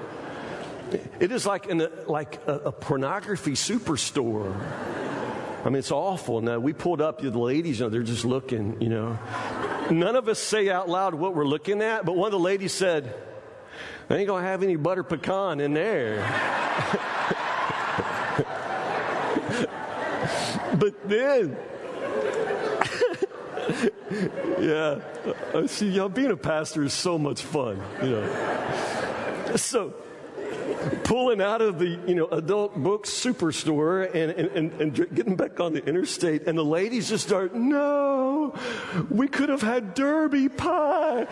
It 1.20 1.32
is 1.32 1.46
like, 1.46 1.70
an, 1.70 1.88
like 2.08 2.46
a, 2.48 2.54
a 2.56 2.72
pornography 2.72 3.52
superstore. 3.52 4.56
I 5.64 5.66
mean, 5.66 5.76
it's 5.76 5.92
awful. 5.92 6.42
Now, 6.42 6.58
we 6.58 6.74
pulled 6.74 7.02
up, 7.02 7.22
the 7.22 7.30
ladies, 7.32 7.80
you 7.80 7.86
know, 7.86 7.90
they're 7.90 8.02
just 8.02 8.26
looking, 8.26 8.82
you 8.82 8.90
know. 8.90 9.20
None 9.90 10.16
of 10.16 10.28
us 10.28 10.40
say 10.40 10.70
out 10.70 10.88
loud 10.88 11.16
what 11.16 11.36
we're 11.36 11.48
looking 11.48 11.82
at, 11.82 12.06
but 12.06 12.16
one 12.16 12.28
of 12.28 12.32
the 12.32 12.40
ladies 12.40 12.74
said, 12.74 13.14
I 14.10 14.18
ain't 14.18 14.28
to 14.44 14.50
have 14.50 14.64
any 14.64 14.76
butter 14.76 15.04
pecan 15.04 15.60
in 15.60 15.74
there. 15.74 16.18
but 20.80 21.08
then, 21.08 21.58
yeah. 24.60 25.00
Uh, 25.54 25.68
see, 25.68 25.90
y'all 25.90 26.10
being 26.10 26.32
a 26.32 26.38
pastor 26.38 26.84
is 26.84 26.94
so 26.94 27.18
much 27.18 27.44
fun, 27.44 27.82
you 28.02 28.10
know. 28.10 29.56
So, 29.56 29.94
pulling 31.04 31.42
out 31.42 31.62
of 31.62 31.80
the 31.80 32.00
you 32.08 32.16
know 32.16 32.28
adult 32.28 32.76
book 32.76 33.06
superstore 33.06 34.08
and, 34.14 34.32
and, 34.32 34.72
and, 34.74 34.82
and, 34.82 35.16
getting 35.16 35.36
back 35.36 35.60
on 35.60 35.74
the 35.74 35.84
interstate 35.86 36.48
and 36.48 36.58
the 36.58 36.64
ladies 36.64 37.10
just 37.10 37.28
start 37.28 37.56
no 37.56 38.54
we 39.10 39.28
could 39.28 39.50
have 39.50 39.62
had 39.62 39.94
derby 39.94 40.50
pie 40.50 41.26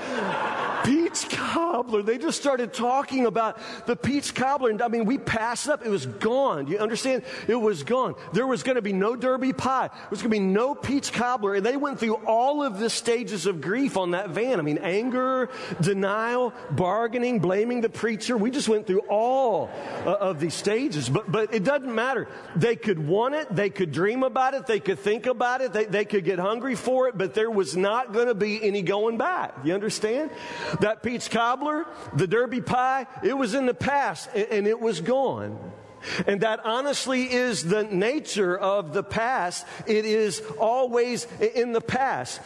peach 0.83 1.29
cobbler. 1.57 2.03
They 2.03 2.17
just 2.17 2.39
started 2.39 2.71
talking 2.73 3.25
about 3.25 3.59
the 3.87 3.95
peach 3.95 4.35
cobbler. 4.35 4.69
And 4.69 4.81
i 4.81 4.87
mean 4.87 5.05
we 5.05 5.17
passed 5.17 5.67
up. 5.67 5.85
It 5.85 5.89
was 5.89 6.05
gone. 6.05 6.67
You 6.67 6.77
understand? 6.77 7.23
It 7.47 7.55
was 7.55 7.83
gone. 7.83 8.15
There 8.33 8.45
was 8.45 8.63
going 8.63 8.75
to 8.75 8.81
be 8.81 8.93
no 8.93 9.15
derby 9.15 9.53
pie. 9.53 9.87
There 9.87 10.09
was 10.09 10.21
going 10.21 10.31
to 10.31 10.39
be 10.39 10.45
no 10.45 10.75
peach 10.75 11.11
cobbler. 11.11 11.55
And 11.55 11.65
they 11.65 11.77
went 11.77 11.99
through 11.99 12.15
all 12.25 12.63
of 12.63 12.79
the 12.79 12.89
stages 12.89 13.45
of 13.45 13.61
grief 13.61 13.97
on 13.97 14.11
that 14.11 14.29
van. 14.29 14.59
I 14.59 14.63
mean 14.63 14.77
anger 14.79 15.49
denial 15.81 16.53
bargaining 16.71 17.39
blaming 17.39 17.81
the 17.81 17.89
preacher. 17.89 18.37
We 18.37 18.51
just 18.51 18.69
went 18.69 18.85
through 18.85 19.01
all 19.09 19.69
uh, 20.05 20.13
of 20.13 20.39
these 20.39 20.53
stages. 20.53 21.09
But, 21.09 21.31
but 21.31 21.53
it 21.53 21.63
doesn't 21.63 21.93
matter. 21.93 22.27
They 22.55 22.75
could 22.75 22.99
want 22.99 23.35
it, 23.35 23.53
they 23.53 23.69
could 23.69 23.91
dream 23.91 24.23
about 24.23 24.53
it, 24.53 24.67
they 24.67 24.79
could 24.79 24.99
think 24.99 25.25
about 25.25 25.61
it, 25.61 25.73
they, 25.73 25.85
they 25.85 26.05
could 26.05 26.23
get 26.23 26.39
hungry 26.39 26.75
for 26.75 27.07
it, 27.07 27.17
but 27.17 27.33
there 27.33 27.49
was 27.49 27.75
not 27.75 28.13
going 28.13 28.27
to 28.27 28.35
be 28.35 28.63
any 28.63 28.81
going 28.81 29.17
back. 29.17 29.53
You 29.63 29.73
understand? 29.73 30.31
That 30.81 31.03
peach 31.03 31.29
cobbler, 31.29 31.46
the 32.13 32.27
derby 32.27 32.61
pie, 32.61 33.07
it 33.23 33.33
was 33.33 33.53
in 33.53 33.65
the 33.65 33.73
past 33.73 34.29
and, 34.35 34.47
and 34.51 34.67
it 34.67 34.79
was 34.79 35.01
gone. 35.01 35.57
And 36.27 36.41
that 36.41 36.61
honestly 36.63 37.23
is 37.23 37.63
the 37.63 37.83
nature 37.83 38.57
of 38.57 38.93
the 38.93 39.03
past. 39.03 39.65
It 39.85 40.05
is 40.05 40.41
always 40.59 41.27
in 41.41 41.73
the 41.73 41.81
past. 41.81 42.39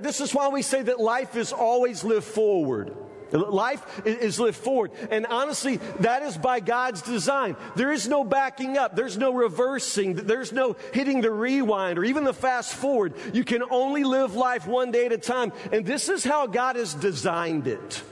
This 0.00 0.20
is 0.20 0.34
why 0.34 0.48
we 0.48 0.62
say 0.62 0.82
that 0.82 1.00
life 1.00 1.36
is 1.36 1.52
always 1.52 2.04
lived 2.04 2.26
forward. 2.26 2.94
Life 3.30 4.06
is 4.06 4.40
lived 4.40 4.56
forward. 4.56 4.90
And 5.10 5.26
honestly, 5.26 5.76
that 6.00 6.22
is 6.22 6.36
by 6.38 6.60
God's 6.60 7.02
design. 7.02 7.56
There 7.76 7.92
is 7.92 8.08
no 8.08 8.24
backing 8.24 8.78
up. 8.78 8.96
There's 8.96 9.18
no 9.18 9.32
reversing. 9.32 10.14
There's 10.14 10.52
no 10.52 10.76
hitting 10.92 11.20
the 11.20 11.30
rewind 11.30 11.98
or 11.98 12.04
even 12.04 12.24
the 12.24 12.32
fast 12.32 12.74
forward. 12.74 13.14
You 13.32 13.44
can 13.44 13.62
only 13.70 14.02
live 14.02 14.34
life 14.34 14.66
one 14.66 14.90
day 14.90 15.06
at 15.06 15.12
a 15.12 15.18
time. 15.18 15.52
And 15.72 15.84
this 15.84 16.08
is 16.08 16.24
how 16.24 16.46
God 16.46 16.76
has 16.76 16.94
designed 16.94 17.66
it. 17.66 18.02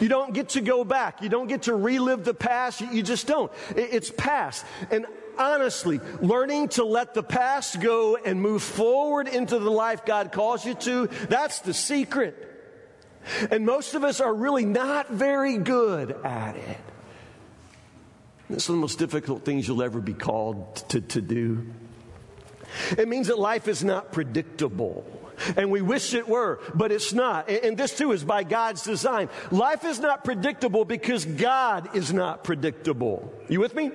You 0.00 0.08
don't 0.08 0.34
get 0.34 0.50
to 0.50 0.60
go 0.60 0.84
back. 0.84 1.22
You 1.22 1.28
don't 1.28 1.46
get 1.46 1.62
to 1.62 1.74
relive 1.74 2.24
the 2.24 2.34
past. 2.34 2.80
You 2.80 3.02
just 3.02 3.26
don't. 3.26 3.52
It's 3.76 4.10
past. 4.10 4.64
And 4.90 5.06
honestly, 5.38 6.00
learning 6.20 6.68
to 6.70 6.84
let 6.84 7.14
the 7.14 7.22
past 7.22 7.80
go 7.80 8.16
and 8.16 8.40
move 8.40 8.62
forward 8.62 9.28
into 9.28 9.58
the 9.58 9.70
life 9.70 10.04
God 10.04 10.32
calls 10.32 10.64
you 10.64 10.74
to, 10.74 11.06
that's 11.28 11.60
the 11.60 11.74
secret. 11.74 12.46
And 13.50 13.66
most 13.66 13.94
of 13.94 14.04
us 14.04 14.20
are 14.20 14.32
really 14.32 14.64
not 14.64 15.08
very 15.08 15.58
good 15.58 16.12
at 16.24 16.56
it. 16.56 16.78
It's 18.48 18.68
one 18.68 18.76
of 18.76 18.80
the 18.80 18.82
most 18.82 18.98
difficult 18.98 19.44
things 19.44 19.68
you'll 19.68 19.82
ever 19.82 20.00
be 20.00 20.14
called 20.14 20.76
to, 20.88 21.00
to 21.00 21.20
do. 21.20 21.66
It 22.98 23.08
means 23.08 23.28
that 23.28 23.38
life 23.38 23.68
is 23.68 23.84
not 23.84 24.12
predictable. 24.12 25.04
And 25.56 25.70
we 25.70 25.82
wish 25.82 26.14
it 26.14 26.28
were, 26.28 26.60
but 26.74 26.92
it's 26.92 27.12
not. 27.12 27.48
And 27.48 27.76
this 27.76 27.96
too 27.96 28.12
is 28.12 28.24
by 28.24 28.44
God's 28.44 28.82
design. 28.82 29.28
Life 29.50 29.84
is 29.84 29.98
not 29.98 30.24
predictable 30.24 30.84
because 30.84 31.24
God 31.24 31.96
is 31.96 32.12
not 32.12 32.44
predictable. 32.44 33.32
You 33.48 33.60
with 33.60 33.74
me? 33.74 33.90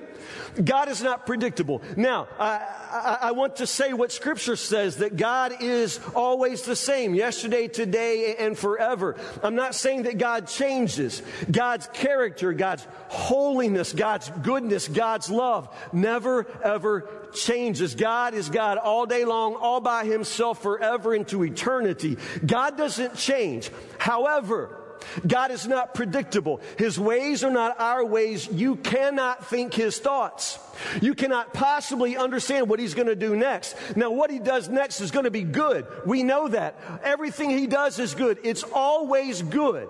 God 0.62 0.88
is 0.88 1.02
not 1.02 1.26
predictable. 1.26 1.82
Now, 1.96 2.28
I, 2.38 2.56
I, 2.90 3.18
I, 3.22 3.32
want 3.32 3.56
to 3.56 3.66
say 3.66 3.92
what 3.92 4.12
Scripture 4.12 4.56
says 4.56 4.96
that 4.96 5.16
God 5.16 5.62
is 5.62 6.00
always 6.14 6.62
the 6.62 6.76
same, 6.76 7.14
yesterday, 7.14 7.68
today, 7.68 8.36
and 8.38 8.56
forever. 8.56 9.16
I'm 9.42 9.54
not 9.54 9.74
saying 9.74 10.04
that 10.04 10.18
God 10.18 10.46
changes. 10.46 11.22
God's 11.50 11.88
character, 11.92 12.52
God's 12.52 12.86
holiness, 13.08 13.92
God's 13.92 14.30
goodness, 14.42 14.88
God's 14.88 15.30
love 15.30 15.74
never, 15.92 16.46
ever 16.62 17.08
changes. 17.32 17.94
God 17.94 18.34
is 18.34 18.48
God 18.48 18.78
all 18.78 19.06
day 19.06 19.24
long, 19.24 19.54
all 19.54 19.80
by 19.80 20.04
Himself, 20.04 20.62
forever 20.62 21.14
into 21.14 21.44
eternity. 21.44 22.16
God 22.44 22.76
doesn't 22.76 23.16
change. 23.16 23.70
However, 23.98 24.82
God 25.26 25.50
is 25.50 25.66
not 25.66 25.94
predictable. 25.94 26.60
His 26.78 26.98
ways 26.98 27.44
are 27.44 27.50
not 27.50 27.80
our 27.80 28.04
ways. 28.04 28.48
You 28.50 28.76
cannot 28.76 29.46
think 29.46 29.74
His 29.74 29.98
thoughts. 29.98 30.58
You 31.00 31.14
cannot 31.14 31.54
possibly 31.54 32.16
understand 32.16 32.68
what 32.68 32.80
He's 32.80 32.94
going 32.94 33.08
to 33.08 33.16
do 33.16 33.36
next. 33.36 33.76
Now, 33.96 34.10
what 34.10 34.30
He 34.30 34.38
does 34.38 34.68
next 34.68 35.00
is 35.00 35.10
going 35.10 35.24
to 35.24 35.30
be 35.30 35.42
good. 35.42 35.86
We 36.04 36.22
know 36.22 36.48
that. 36.48 36.80
Everything 37.02 37.50
He 37.50 37.66
does 37.66 37.98
is 37.98 38.14
good. 38.14 38.38
It's 38.42 38.62
always 38.62 39.42
good. 39.42 39.88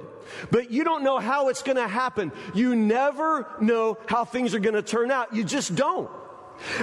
But 0.51 0.71
you 0.71 0.85
don't 0.85 1.05
know 1.05 1.19
how 1.19 1.49
it's 1.49 1.63
going 1.63 1.77
to 1.77 1.89
happen. 1.89 2.33
You 2.55 2.75
never 2.75 3.47
know 3.61 3.99
how 4.07 4.25
things 4.25 4.55
are 4.55 4.61
going 4.61 4.75
to 4.75 4.83
turn 4.83 5.11
out. 5.11 5.35
You 5.35 5.45
just 5.45 5.75
don't. 5.75 6.11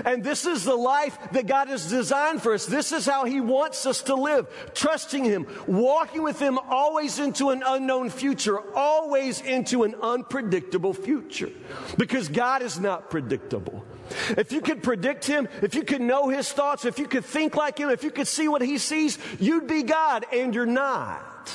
And 0.06 0.24
this 0.24 0.46
is 0.46 0.64
the 0.64 0.76
life 0.76 1.18
that 1.32 1.48
God 1.48 1.68
has 1.68 1.90
designed 1.90 2.42
for 2.42 2.54
us. 2.54 2.66
This 2.66 2.92
is 2.92 3.06
how 3.06 3.26
He 3.26 3.42
wants 3.42 3.86
us 3.86 4.04
to 4.04 4.16
live. 4.16 4.48
Trusting 4.74 5.24
Him, 5.24 5.48
walking 5.68 6.24
with 6.24 6.40
Him 6.40 6.58
always 6.58 7.20
into 7.20 7.50
an 7.50 7.64
unknown 7.66 8.10
future, 8.10 8.60
always 8.76 9.42
into 9.42 9.84
an 9.84 9.96
unpredictable 10.02 10.94
future. 10.94 11.52
Because 11.98 12.30
God 12.30 12.62
is 12.62 12.80
not 12.80 13.10
predictable. 13.10 13.86
If 14.30 14.52
you 14.52 14.62
could 14.62 14.84
predict 14.84 15.26
Him, 15.26 15.48
if 15.62 15.76
you 15.76 15.84
could 15.84 16.02
know 16.02 16.30
His 16.30 16.52
thoughts, 16.52 16.86
if 16.86 17.00
you 17.00 17.08
could 17.08 17.26
think 17.26 17.56
like 17.56 17.78
Him, 17.78 17.90
if 17.90 18.04
you 18.04 18.12
could 18.12 18.28
see 18.28 18.48
what 18.48 18.62
He 18.62 18.78
sees, 18.78 19.18
you'd 19.40 19.68
be 19.68 19.84
God, 19.84 20.26
and 20.34 20.54
you're 20.54 20.66
not. 20.66 21.52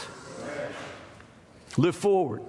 Live 1.77 1.97
forward. 1.97 2.43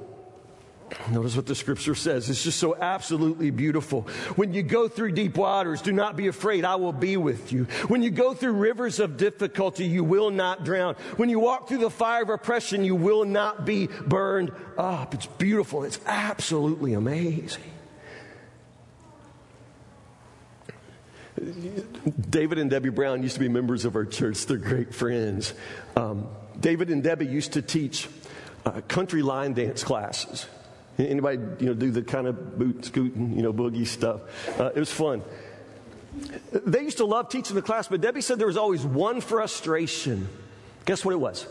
Notice 1.12 1.36
what 1.36 1.46
the 1.46 1.56
scripture 1.56 1.96
says. 1.96 2.30
It's 2.30 2.44
just 2.44 2.60
so 2.60 2.76
absolutely 2.76 3.50
beautiful. 3.52 4.04
When 4.36 4.54
you 4.54 4.64
go 4.64 4.88
through 4.88 5.12
deep 5.12 5.38
waters, 5.38 5.82
do 5.82 5.92
not 5.92 6.16
be 6.16 6.28
afraid. 6.28 6.66
I 6.66 6.76
will 6.76 6.94
be 6.94 7.18
with 7.18 7.52
you. 7.52 7.66
When 7.88 8.02
you 8.02 8.10
go 8.10 8.34
through 8.34 8.54
rivers 8.54 9.00
of 9.00 9.18
difficulty, 9.18 9.86
you 9.86 10.04
will 10.04 10.32
not 10.32 10.64
drown. 10.64 10.96
When 11.18 11.30
you 11.30 11.40
walk 11.40 11.68
through 11.68 11.80
the 11.80 11.90
fire 11.90 12.24
of 12.24 12.30
oppression, 12.30 12.84
you 12.84 12.96
will 12.96 13.26
not 13.26 13.66
be 13.66 13.88
burned 13.88 14.52
up. 14.78 15.14
It's 15.14 15.26
beautiful. 15.26 15.84
It's 15.84 16.00
absolutely 16.06 16.94
amazing. 16.94 17.64
David 22.30 22.58
and 22.58 22.70
Debbie 22.70 22.90
Brown 22.90 23.24
used 23.24 23.36
to 23.36 23.40
be 23.40 23.48
members 23.48 23.86
of 23.86 23.96
our 23.96 24.06
church. 24.06 24.46
They're 24.46 24.58
great 24.58 24.94
friends. 24.94 25.54
Um, 25.96 26.28
David 26.60 26.90
and 26.90 27.02
Debbie 27.02 27.28
used 27.28 27.54
to 27.54 27.62
teach 27.62 28.10
uh, 28.66 28.82
country 28.90 29.22
line 29.22 29.54
dance 29.54 29.84
classes. 29.84 30.48
Anybody, 31.00 31.42
you 31.60 31.68
know, 31.68 31.74
do 31.74 31.92
the 31.92 32.02
kind 32.02 32.28
of 32.28 32.60
boot 32.60 32.84
scooting, 32.84 33.34
you 33.34 33.42
know, 33.42 33.54
boogie 33.54 33.88
stuff? 33.88 34.22
Uh, 34.60 34.72
it 34.76 34.80
was 34.80 34.92
fun. 34.92 35.22
They 36.52 36.82
used 36.82 36.98
to 36.98 37.06
love 37.06 37.30
teaching 37.30 37.56
the 37.56 37.62
class, 37.62 37.88
but 37.88 38.02
Debbie 38.02 38.22
said 38.22 38.38
there 38.38 38.48
was 38.48 38.58
always 38.58 38.86
one 38.86 39.22
frustration. 39.22 40.28
Guess 40.86 41.06
what 41.06 41.14
it 41.14 41.20
was? 41.20 41.44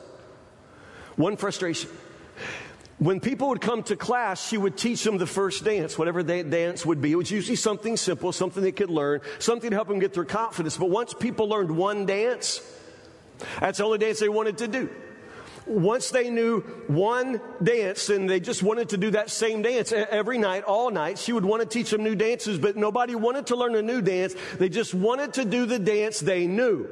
One 1.17 1.37
frustration. 1.37 1.89
When 2.99 3.21
people 3.21 3.49
would 3.49 3.61
come 3.61 3.85
to 3.85 3.97
class, 3.97 4.47
she 4.47 4.59
would 4.59 4.77
teach 4.77 5.03
them 5.03 5.17
the 5.17 5.27
first 5.27 5.65
dance, 5.65 5.97
whatever 5.97 6.23
that 6.23 6.51
dance 6.51 6.85
would 6.85 7.01
be. 7.01 7.13
It 7.13 7.17
was 7.17 7.31
usually 7.31 7.57
something 7.57 7.97
simple, 7.97 8.33
something 8.33 8.63
they 8.63 8.73
could 8.73 8.91
learn, 8.91 9.21
something 9.39 9.71
to 9.71 9.77
help 9.77 9.89
them 9.89 10.01
get 10.01 10.13
their 10.13 10.25
confidence. 10.25 10.77
But 10.77 10.91
once 10.91 11.15
people 11.15 11.49
learned 11.49 11.71
one 11.71 12.05
dance, 12.05 12.61
that's 13.61 13.79
the 13.79 13.85
only 13.85 13.99
dance 13.99 14.19
they 14.19 14.29
wanted 14.29 14.59
to 14.59 14.69
do 14.69 14.91
once 15.69 16.11
they 16.11 16.31
knew 16.31 16.61
one 16.87 17.41
dance 17.63 18.09
and 18.09 18.29
they 18.29 18.41
just 18.41 18.63
wanted 18.63 18.89
to 18.91 18.97
do 18.97 19.11
that 19.11 19.31
same 19.31 19.63
dance 19.63 19.93
every 19.93 20.39
night, 20.39 20.65
all 20.65 20.91
night, 20.91 21.19
she 21.19 21.33
would 21.33 21.45
want 21.45 21.63
to 21.63 21.69
teach 21.69 21.91
them 21.91 22.03
new 22.03 22.15
dances, 22.15 22.59
but 22.59 22.77
nobody 22.77 23.15
wanted 23.15 23.47
to 23.47 23.57
learn 23.57 23.75
a 23.75 23.83
new 23.83 24.01
dance. 24.01 24.35
They 24.59 24.69
just 24.69 24.95
wanted 24.95 25.35
to 25.35 25.45
do 25.45 25.67
the 25.67 25.79
dance 25.79 26.21
they 26.21 26.47
knew. 26.47 26.89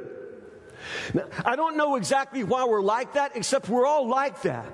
Now, 1.14 1.25
I 1.44 1.56
don't 1.56 1.76
know 1.76 1.96
exactly 1.96 2.44
why 2.44 2.64
we're 2.64 2.82
like 2.82 3.14
that, 3.14 3.36
except 3.36 3.68
we're 3.68 3.86
all 3.86 4.08
like 4.08 4.42
that. 4.42 4.66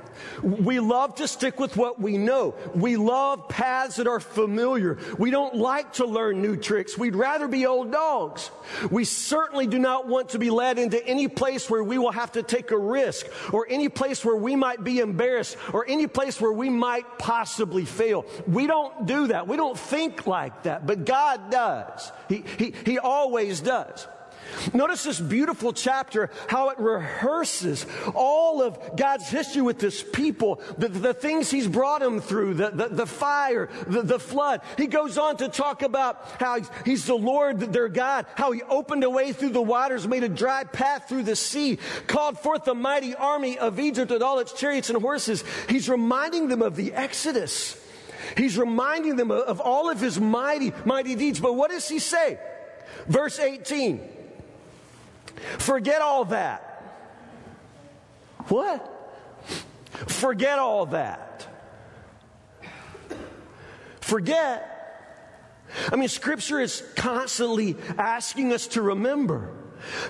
We 0.43 0.81
love 0.81 1.17
to 1.17 1.29
stick 1.29 1.59
with 1.59 1.77
what 1.77 2.01
we 2.01 2.19
know. 2.19 2.55
We 2.75 2.97
love 2.97 3.49
paths 3.49 3.97
that 3.97 4.07
are 4.07 4.21
familiar. 4.21 4.99
We 5.19 5.31
don't 5.31 5.55
like 5.55 5.95
to 5.95 6.07
learn 6.07 6.43
new 6.43 6.57
tricks. 6.57 6.97
We'd 6.97 7.17
rather 7.17 7.49
be 7.49 7.67
old 7.67 7.93
dogs. 7.93 8.51
We 8.91 9.05
certainly 9.05 9.67
do 9.67 9.79
not 9.79 10.07
want 10.07 10.31
to 10.31 10.39
be 10.39 10.51
led 10.51 10.79
into 10.79 11.05
any 11.07 11.29
place 11.29 11.69
where 11.69 11.83
we 11.83 11.99
will 11.99 12.13
have 12.13 12.33
to 12.33 12.43
take 12.43 12.71
a 12.71 12.79
risk, 12.79 13.27
or 13.53 13.67
any 13.69 13.89
place 13.89 14.25
where 14.25 14.37
we 14.37 14.57
might 14.57 14.85
be 14.85 14.99
embarrassed, 14.99 15.57
or 15.73 15.85
any 15.89 16.07
place 16.07 16.41
where 16.41 16.53
we 16.53 16.71
might 16.71 17.19
possibly 17.19 17.85
fail. 17.85 18.25
We 18.47 18.67
don't 18.67 19.07
do 19.07 19.29
that. 19.29 19.49
We 19.49 19.57
don't 19.57 19.79
think 19.79 20.27
like 20.27 20.65
that, 20.65 20.87
but 20.87 21.05
God 21.05 21.51
does. 21.51 22.13
He, 22.29 22.45
he, 22.59 22.75
he 22.85 22.99
always 22.99 23.61
does. 23.61 24.07
Notice 24.75 25.05
this 25.05 25.21
beautiful 25.21 25.73
chapter, 25.73 26.31
how 26.49 26.71
it 26.71 26.79
rehearses 26.79 27.87
all 28.15 28.63
of 28.63 28.79
God's 28.97 29.29
history 29.29 29.63
with 29.63 29.79
this 29.79 30.03
people, 30.03 30.61
the, 30.79 30.89
the 30.89 31.15
things 31.15 31.51
He's 31.51 31.69
brought 31.69 32.01
them 32.01 32.21
through, 32.21 32.55
the, 32.55 32.71
the, 32.71 32.89
the 32.89 33.07
fire, 33.07 33.69
the, 33.87 34.03
the, 34.03 34.19
flood. 34.19 34.61
He 34.77 34.87
goes 34.87 35.19
on 35.19 35.37
to 35.39 35.49
talk 35.49 35.83
about 35.83 36.25
how 36.39 36.61
he's, 36.85 37.07
the 37.07 37.15
Lord, 37.15 37.61
their 37.73 37.89
God, 37.89 38.27
how 38.35 38.53
He 38.53 38.63
opened 38.63 39.05
a 39.05 39.11
way 39.11 39.33
through 39.33 39.51
the 39.51 39.63
waters, 39.63 40.07
made 40.07 40.23
a 40.23 40.29
dry 40.29 40.65
path 40.65 41.09
through 41.09 41.25
the 41.25 41.37
sea, 41.37 41.79
called 42.07 42.39
forth 42.39 42.65
the 42.65 42.75
mighty 42.75 43.15
army 43.15 43.59
of 43.59 43.81
Egypt 43.81 44.11
with 44.11 44.23
all 44.23 44.39
its 44.39 44.53
chariots 44.53 44.91
and 44.91 45.01
horses. 45.01 45.45
He's 45.69 45.89
reminding 45.89 46.49
them 46.49 46.63
of 46.63 46.77
the 46.77 46.93
Exodus. 46.93 47.79
He's 48.37 48.57
reminding 48.57 49.17
them 49.17 49.31
of 49.31 49.61
all 49.61 49.91
of 49.91 50.01
His 50.01 50.21
mighty, 50.21 50.73
mighty 50.85 51.15
deeds. 51.15 51.41
But 51.41 51.55
what 51.55 51.71
does 51.71 51.89
He 51.89 51.99
say? 51.99 52.39
Verse 53.07 53.39
18. 53.39 54.01
Forget 55.59 56.03
all 56.03 56.27
that. 56.27 56.69
What? 58.49 58.89
Forget 60.09 60.59
all 60.59 60.87
that. 60.87 61.47
Forget. 64.01 64.69
I 65.91 65.97
mean, 65.97 66.09
Scripture 66.09 66.61
is 66.61 66.83
constantly 66.97 67.77
asking 67.99 68.53
us 68.53 68.67
to 68.69 68.83
remember. 68.83 69.55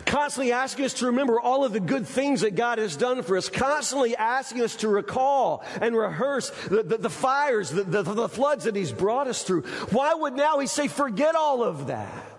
Constantly 0.05 0.53
asking 0.53 0.85
us 0.85 0.95
to 0.95 1.07
remember 1.07 1.41
all 1.41 1.65
of 1.65 1.73
the 1.73 1.81
good 1.81 2.07
things 2.07 2.43
that 2.43 2.55
God 2.55 2.79
has 2.79 2.97
done 2.97 3.23
for 3.23 3.37
us. 3.37 3.49
Constantly 3.49 4.17
asking 4.17 4.62
us 4.62 4.77
to 4.77 4.89
recall 4.89 5.65
and 5.81 5.97
rehearse 5.97 6.51
the, 6.69 6.83
the, 6.83 6.99
the 6.99 7.11
fires, 7.11 7.71
the, 7.71 7.85
the 7.85 8.29
floods 8.29 8.65
that 8.65 8.77
He's 8.77 8.93
brought 8.93 9.29
us 9.29 9.43
through. 9.45 9.62
Why 9.91 10.15
would 10.15 10.35
now 10.35 10.59
He 10.59 10.67
say, 10.67 10.89
forget 10.89 11.35
all 11.35 11.62
of 11.62 11.87
that? 11.87 12.32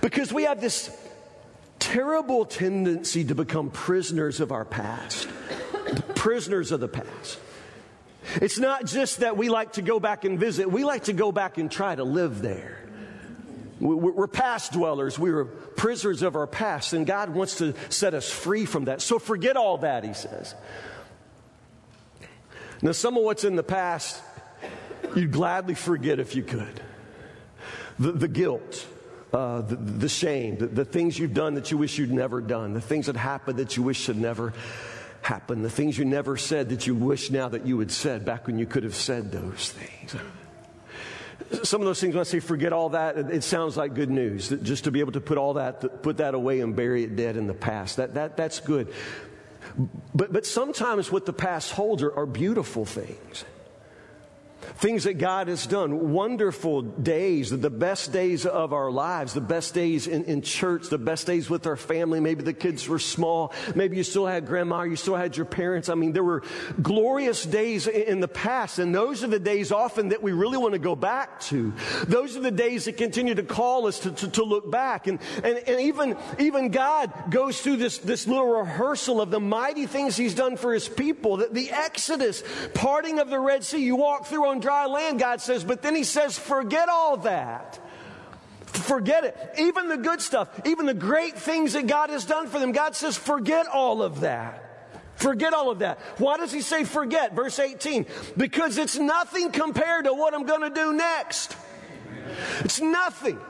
Because 0.00 0.32
we 0.32 0.44
have 0.44 0.60
this 0.60 0.90
terrible 1.78 2.44
tendency 2.44 3.24
to 3.24 3.34
become 3.34 3.70
prisoners 3.70 4.40
of 4.40 4.52
our 4.52 4.64
past, 4.64 5.28
prisoners 6.14 6.72
of 6.72 6.80
the 6.80 6.88
past. 6.88 7.38
It's 8.36 8.58
not 8.58 8.84
just 8.84 9.20
that 9.20 9.36
we 9.36 9.48
like 9.48 9.74
to 9.74 9.82
go 9.82 10.00
back 10.00 10.24
and 10.24 10.38
visit, 10.38 10.70
we 10.70 10.84
like 10.84 11.04
to 11.04 11.12
go 11.12 11.32
back 11.32 11.58
and 11.58 11.70
try 11.70 11.94
to 11.94 12.04
live 12.04 12.42
there. 12.42 12.78
We're 13.80 14.26
past 14.26 14.72
dwellers. 14.72 15.20
We 15.20 15.30
were 15.30 15.44
prisoners 15.44 16.22
of 16.22 16.34
our 16.34 16.48
past, 16.48 16.94
and 16.94 17.06
God 17.06 17.30
wants 17.30 17.58
to 17.58 17.74
set 17.90 18.12
us 18.12 18.28
free 18.28 18.64
from 18.64 18.86
that. 18.86 19.00
So 19.00 19.20
forget 19.20 19.56
all 19.56 19.78
that, 19.78 20.02
he 20.02 20.14
says. 20.14 20.54
Now, 22.82 22.90
some 22.92 23.16
of 23.16 23.22
what's 23.22 23.44
in 23.44 23.54
the 23.54 23.62
past, 23.62 24.20
you'd 25.14 25.30
gladly 25.30 25.74
forget 25.74 26.18
if 26.18 26.34
you 26.34 26.42
could. 26.42 26.80
The, 28.00 28.12
the 28.12 28.28
guilt, 28.28 28.84
uh, 29.32 29.60
the, 29.60 29.76
the, 29.76 30.08
shame, 30.08 30.56
the, 30.56 30.66
the 30.66 30.84
things 30.84 31.18
you've 31.18 31.34
done 31.34 31.54
that 31.54 31.70
you 31.70 31.78
wish 31.78 31.98
you'd 31.98 32.12
never 32.12 32.40
done, 32.40 32.72
the 32.72 32.80
things 32.80 33.06
that 33.06 33.16
happened 33.16 33.58
that 33.58 33.76
you 33.76 33.82
wish 33.82 34.06
had 34.06 34.16
never 34.16 34.54
happened, 35.20 35.64
the 35.64 35.70
things 35.70 35.98
you 35.98 36.04
never 36.04 36.36
said 36.36 36.70
that 36.70 36.86
you 36.86 36.94
wish 36.94 37.30
now 37.30 37.48
that 37.48 37.66
you 37.66 37.78
had 37.78 37.90
said 37.90 38.24
back 38.24 38.46
when 38.46 38.58
you 38.58 38.66
could 38.66 38.84
have 38.84 38.94
said 38.94 39.30
those 39.30 39.70
things. 39.70 40.16
Some 41.62 41.80
of 41.80 41.86
those 41.86 42.00
things, 42.00 42.14
when 42.14 42.20
I 42.20 42.24
say 42.24 42.40
forget 42.40 42.72
all 42.72 42.90
that, 42.90 43.16
it 43.16 43.42
sounds 43.42 43.76
like 43.76 43.94
good 43.94 44.10
news. 44.10 44.48
Just 44.48 44.84
to 44.84 44.90
be 44.90 45.00
able 45.00 45.12
to 45.12 45.20
put 45.20 45.38
all 45.38 45.54
that, 45.54 46.02
put 46.02 46.18
that 46.18 46.34
away 46.34 46.60
and 46.60 46.76
bury 46.76 47.04
it 47.04 47.16
dead 47.16 47.36
in 47.36 47.46
the 47.46 47.54
past. 47.54 47.96
That, 47.96 48.14
that, 48.14 48.36
that's 48.36 48.60
good. 48.60 48.92
But, 50.14 50.32
but 50.32 50.46
sometimes 50.46 51.10
what 51.12 51.26
the 51.26 51.32
past 51.32 51.72
holds 51.72 52.02
are, 52.02 52.14
are 52.14 52.26
beautiful 52.26 52.84
things 52.84 53.44
things 54.76 55.04
that 55.04 55.14
God 55.14 55.48
has 55.48 55.66
done, 55.66 56.12
wonderful 56.12 56.82
days, 56.82 57.50
the 57.50 57.70
best 57.70 58.12
days 58.12 58.46
of 58.46 58.72
our 58.72 58.90
lives, 58.90 59.34
the 59.34 59.40
best 59.40 59.74
days 59.74 60.06
in, 60.06 60.24
in, 60.24 60.42
church, 60.42 60.88
the 60.88 60.98
best 60.98 61.26
days 61.26 61.50
with 61.50 61.66
our 61.66 61.76
family. 61.76 62.20
Maybe 62.20 62.42
the 62.42 62.52
kids 62.52 62.88
were 62.88 62.98
small. 62.98 63.52
Maybe 63.74 63.96
you 63.96 64.04
still 64.04 64.26
had 64.26 64.46
grandma, 64.46 64.82
you 64.82 64.96
still 64.96 65.16
had 65.16 65.36
your 65.36 65.46
parents. 65.46 65.88
I 65.88 65.94
mean, 65.94 66.12
there 66.12 66.24
were 66.24 66.42
glorious 66.80 67.44
days 67.44 67.86
in 67.86 68.20
the 68.20 68.28
past, 68.28 68.78
and 68.78 68.94
those 68.94 69.24
are 69.24 69.28
the 69.28 69.38
days 69.38 69.72
often 69.72 70.10
that 70.10 70.22
we 70.22 70.32
really 70.32 70.58
want 70.58 70.72
to 70.74 70.78
go 70.78 70.96
back 70.96 71.40
to. 71.40 71.72
Those 72.06 72.36
are 72.36 72.40
the 72.40 72.50
days 72.50 72.84
that 72.84 72.96
continue 72.96 73.34
to 73.34 73.42
call 73.42 73.86
us 73.86 74.00
to, 74.00 74.10
to, 74.12 74.28
to 74.30 74.44
look 74.44 74.70
back. 74.70 75.06
And, 75.06 75.18
and, 75.42 75.58
and 75.58 75.80
even, 75.80 76.16
even 76.38 76.70
God 76.70 77.12
goes 77.30 77.60
through 77.60 77.76
this, 77.76 77.98
this 77.98 78.26
little 78.26 78.46
rehearsal 78.46 79.20
of 79.20 79.30
the 79.30 79.40
mighty 79.40 79.86
things 79.86 80.16
He's 80.16 80.34
done 80.34 80.56
for 80.56 80.72
His 80.72 80.88
people. 80.88 81.38
The, 81.38 81.48
the 81.48 81.70
Exodus, 81.70 82.42
parting 82.74 83.18
of 83.18 83.30
the 83.30 83.38
Red 83.38 83.64
Sea, 83.64 83.84
you 83.84 83.96
walk 83.96 84.26
through 84.26 84.46
on 84.46 84.57
dry 84.58 84.86
land, 84.86 85.18
God 85.18 85.40
says, 85.40 85.64
but 85.64 85.82
then 85.82 85.94
He 85.94 86.04
says, 86.04 86.38
forget 86.38 86.88
all 86.88 87.18
that. 87.18 87.80
Forget 88.66 89.24
it. 89.24 89.36
Even 89.58 89.88
the 89.88 89.96
good 89.96 90.20
stuff, 90.20 90.48
even 90.66 90.86
the 90.86 90.94
great 90.94 91.36
things 91.36 91.72
that 91.72 91.86
God 91.86 92.10
has 92.10 92.24
done 92.24 92.48
for 92.48 92.58
them, 92.58 92.72
God 92.72 92.94
says, 92.94 93.16
forget 93.16 93.66
all 93.66 94.02
of 94.02 94.20
that. 94.20 94.64
Forget 95.16 95.52
all 95.52 95.70
of 95.70 95.80
that. 95.80 95.98
Why 96.18 96.36
does 96.36 96.52
he 96.52 96.60
say 96.60 96.84
forget? 96.84 97.34
Verse 97.34 97.58
18. 97.58 98.06
Because 98.36 98.78
it's 98.78 98.96
nothing 98.96 99.50
compared 99.50 100.04
to 100.04 100.14
what 100.14 100.32
I'm 100.32 100.46
going 100.46 100.60
to 100.60 100.70
do 100.70 100.92
next. 100.92 101.56
It's 102.60 102.80
nothing. 102.80 103.40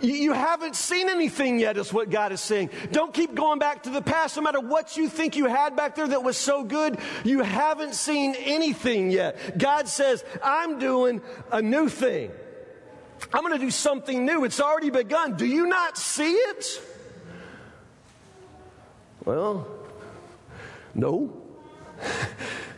You 0.00 0.32
haven't 0.32 0.76
seen 0.76 1.08
anything 1.08 1.58
yet, 1.58 1.76
is 1.76 1.92
what 1.92 2.10
God 2.10 2.32
is 2.32 2.40
saying. 2.40 2.70
Don't 2.90 3.14
keep 3.14 3.34
going 3.34 3.58
back 3.58 3.84
to 3.84 3.90
the 3.90 4.02
past. 4.02 4.36
No 4.36 4.42
matter 4.42 4.60
what 4.60 4.96
you 4.96 5.08
think 5.08 5.36
you 5.36 5.46
had 5.46 5.76
back 5.76 5.94
there 5.94 6.08
that 6.08 6.22
was 6.22 6.36
so 6.36 6.64
good, 6.64 6.98
you 7.24 7.40
haven't 7.40 7.94
seen 7.94 8.34
anything 8.34 9.10
yet. 9.10 9.58
God 9.58 9.88
says, 9.88 10.24
I'm 10.42 10.78
doing 10.78 11.22
a 11.50 11.62
new 11.62 11.88
thing. 11.88 12.30
I'm 13.32 13.42
going 13.42 13.58
to 13.58 13.64
do 13.64 13.70
something 13.70 14.26
new. 14.26 14.44
It's 14.44 14.60
already 14.60 14.90
begun. 14.90 15.36
Do 15.36 15.46
you 15.46 15.66
not 15.66 15.96
see 15.96 16.32
it? 16.32 16.66
Well, 19.24 19.66
no. 20.94 21.32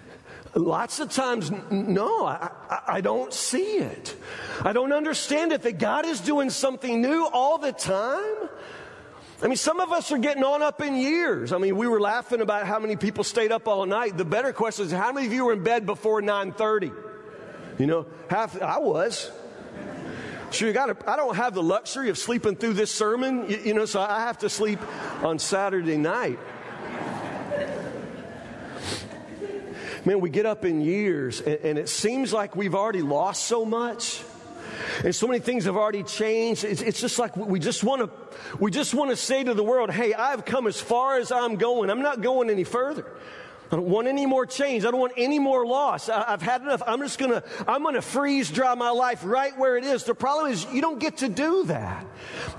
Lots 0.57 1.01
of 1.01 1.13
times, 1.13 1.53
no, 1.71 2.25
I, 2.25 2.51
I, 2.89 3.01
don't 3.03 3.31
see 3.31 3.77
it. 3.77 4.17
I 4.65 4.73
don't 4.73 4.95
understand 4.95 5.53
it 5.53 5.61
that 5.63 5.77
God 5.77 6.07
is 6.07 6.19
doing 6.21 6.49
something 6.49 7.03
new 7.03 7.29
all 7.31 7.59
the 7.59 7.73
time. 7.73 8.49
I 9.43 9.49
mean, 9.49 9.59
some 9.59 9.81
of 9.81 9.93
us 9.93 10.11
are 10.13 10.19
getting 10.19 10.43
on 10.43 10.63
up 10.63 10.81
in 10.81 10.97
years. 10.97 11.53
I 11.53 11.59
mean, 11.59 11.77
we 11.77 11.87
were 11.87 12.01
laughing 12.01 12.41
about 12.41 12.67
how 12.67 12.79
many 12.79 12.97
people 12.97 13.23
stayed 13.23 13.53
up 13.53 13.69
all 13.69 13.85
night. 13.85 14.17
The 14.17 14.25
better 14.25 14.55
question 14.55 14.87
is, 14.87 14.93
how 14.93 15.13
many 15.13 15.27
of 15.27 15.33
you 15.35 15.45
were 15.45 15.53
in 15.53 15.63
bed 15.63 15.85
before 15.85 16.23
9:30? 16.23 16.91
You 17.79 17.87
know, 17.87 18.07
half 18.31 18.61
I 18.63 18.79
was. 18.79 19.31
Sure, 20.53 20.69
you 20.69 20.73
got 20.73 21.07
I 21.07 21.17
don't 21.17 21.37
have 21.37 21.53
the 21.53 21.63
luxury 21.63 22.09
of 22.09 22.17
sleeping 22.17 22.57
through 22.57 22.73
this 22.75 22.91
sermon, 22.91 23.51
you, 23.51 23.59
you 23.59 23.75
know, 23.75 23.85
so 23.85 24.01
I 24.01 24.21
have 24.21 24.39
to 24.39 24.49
sleep 24.49 24.79
on 25.23 25.39
Saturday 25.39 25.99
night. 25.99 26.39
Man, 30.07 30.21
we 30.21 30.31
get 30.31 30.47
up 30.47 30.65
in 30.65 30.81
years 30.81 31.41
and, 31.41 31.59
and 31.63 31.79
it 31.79 31.89
seems 31.89 32.33
like 32.33 32.57
we've 32.57 32.75
already 32.75 33.03
lost 33.03 33.45
so 33.45 33.65
much. 33.65 34.23
And 35.05 35.15
so 35.15 35.27
many 35.27 35.41
things 35.41 35.65
have 35.65 35.77
already 35.77 36.03
changed. 36.03 36.65
It's, 36.65 36.81
it's 36.81 37.01
just 37.01 37.19
like 37.19 37.37
we 37.37 37.59
just 37.59 37.83
want 37.83 38.03
to, 38.03 38.11
we 38.59 38.71
just 38.71 38.95
want 38.95 39.11
to 39.11 39.17
say 39.17 39.43
to 39.43 39.55
the 39.55 39.65
world, 39.65 39.91
hey, 39.91 40.15
I've 40.15 40.45
come 40.45 40.67
as 40.67 40.81
far 40.81 41.19
as 41.19 41.33
I'm 41.33 41.57
going. 41.57 41.91
I'm 41.91 42.03
not 42.03 42.21
going 42.21 42.51
any 42.51 42.65
further. 42.65 43.07
I 43.71 43.77
don't 43.77 43.89
want 43.89 44.07
any 44.07 44.27
more 44.27 44.47
change. 44.47 44.85
I 44.85 44.93
don't 44.93 45.01
want 45.01 45.15
any 45.17 45.41
more 45.41 45.67
loss. 45.67 46.09
I, 46.09 46.31
have 46.31 46.43
had 46.43 46.63
enough. 46.63 46.83
I'm 46.87 47.01
just 47.01 47.19
gonna, 47.19 47.43
I'm 47.67 47.83
gonna 47.83 48.03
freeze 48.03 48.51
dry 48.51 48.75
my 48.77 48.91
life 48.91 49.23
right 49.25 49.57
where 49.59 49.77
it 49.77 49.83
is. 49.83 50.05
The 50.05 50.15
problem 50.15 50.53
is 50.53 50.65
you 50.73 50.81
don't 50.81 51.01
get 51.01 51.19
to 51.19 51.29
do 51.29 51.65
that. 51.65 52.07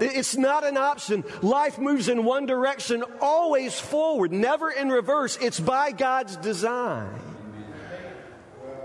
It's 0.01 0.35
not 0.35 0.65
an 0.65 0.75
option. 0.75 1.23
Life 1.41 1.79
moves 1.79 2.09
in 2.09 2.25
one 2.25 2.45
direction, 2.45 3.05
always 3.21 3.79
forward, 3.79 4.33
never 4.33 4.69
in 4.69 4.89
reverse. 4.89 5.37
It's 5.39 5.59
by 5.59 5.91
God's 5.91 6.35
design. 6.35 7.36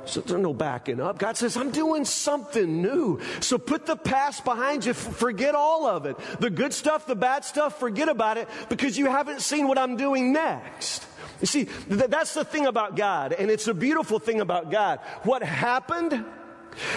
So 0.05 0.21
there's 0.21 0.41
no 0.41 0.53
backing 0.53 1.01
up. 1.01 1.19
God 1.19 1.37
says, 1.37 1.57
I'm 1.57 1.71
doing 1.71 2.05
something 2.05 2.83
new. 2.83 3.21
So 3.41 3.59
put 3.59 3.87
the 3.87 3.97
past 3.97 4.45
behind 4.45 4.85
you. 4.85 4.95
Forget 4.95 5.55
all 5.55 5.87
of 5.87 6.07
it. 6.07 6.17
The 6.41 6.51
good 6.51 6.73
stuff, 6.73 7.07
the 7.07 7.15
bad 7.15 7.45
stuff, 7.45 7.79
forget 7.79 8.09
about 8.09 8.37
it 8.37 8.49
because 8.69 8.99
you 8.99 9.07
haven't 9.07 9.43
seen 9.43 9.69
what 9.69 9.79
I'm 9.79 9.97
doing 9.97 10.33
next. 10.33 11.07
You 11.41 11.47
see, 11.47 11.65
that's 11.89 12.35
the 12.35 12.45
thing 12.45 12.67
about 12.67 12.95
God, 12.95 13.33
and 13.33 13.51
it's 13.51 13.67
a 13.67 13.75
beautiful 13.75 14.21
thing 14.21 14.41
about 14.41 14.71
God. 14.71 15.01
What 15.25 15.43
happened 15.43 16.25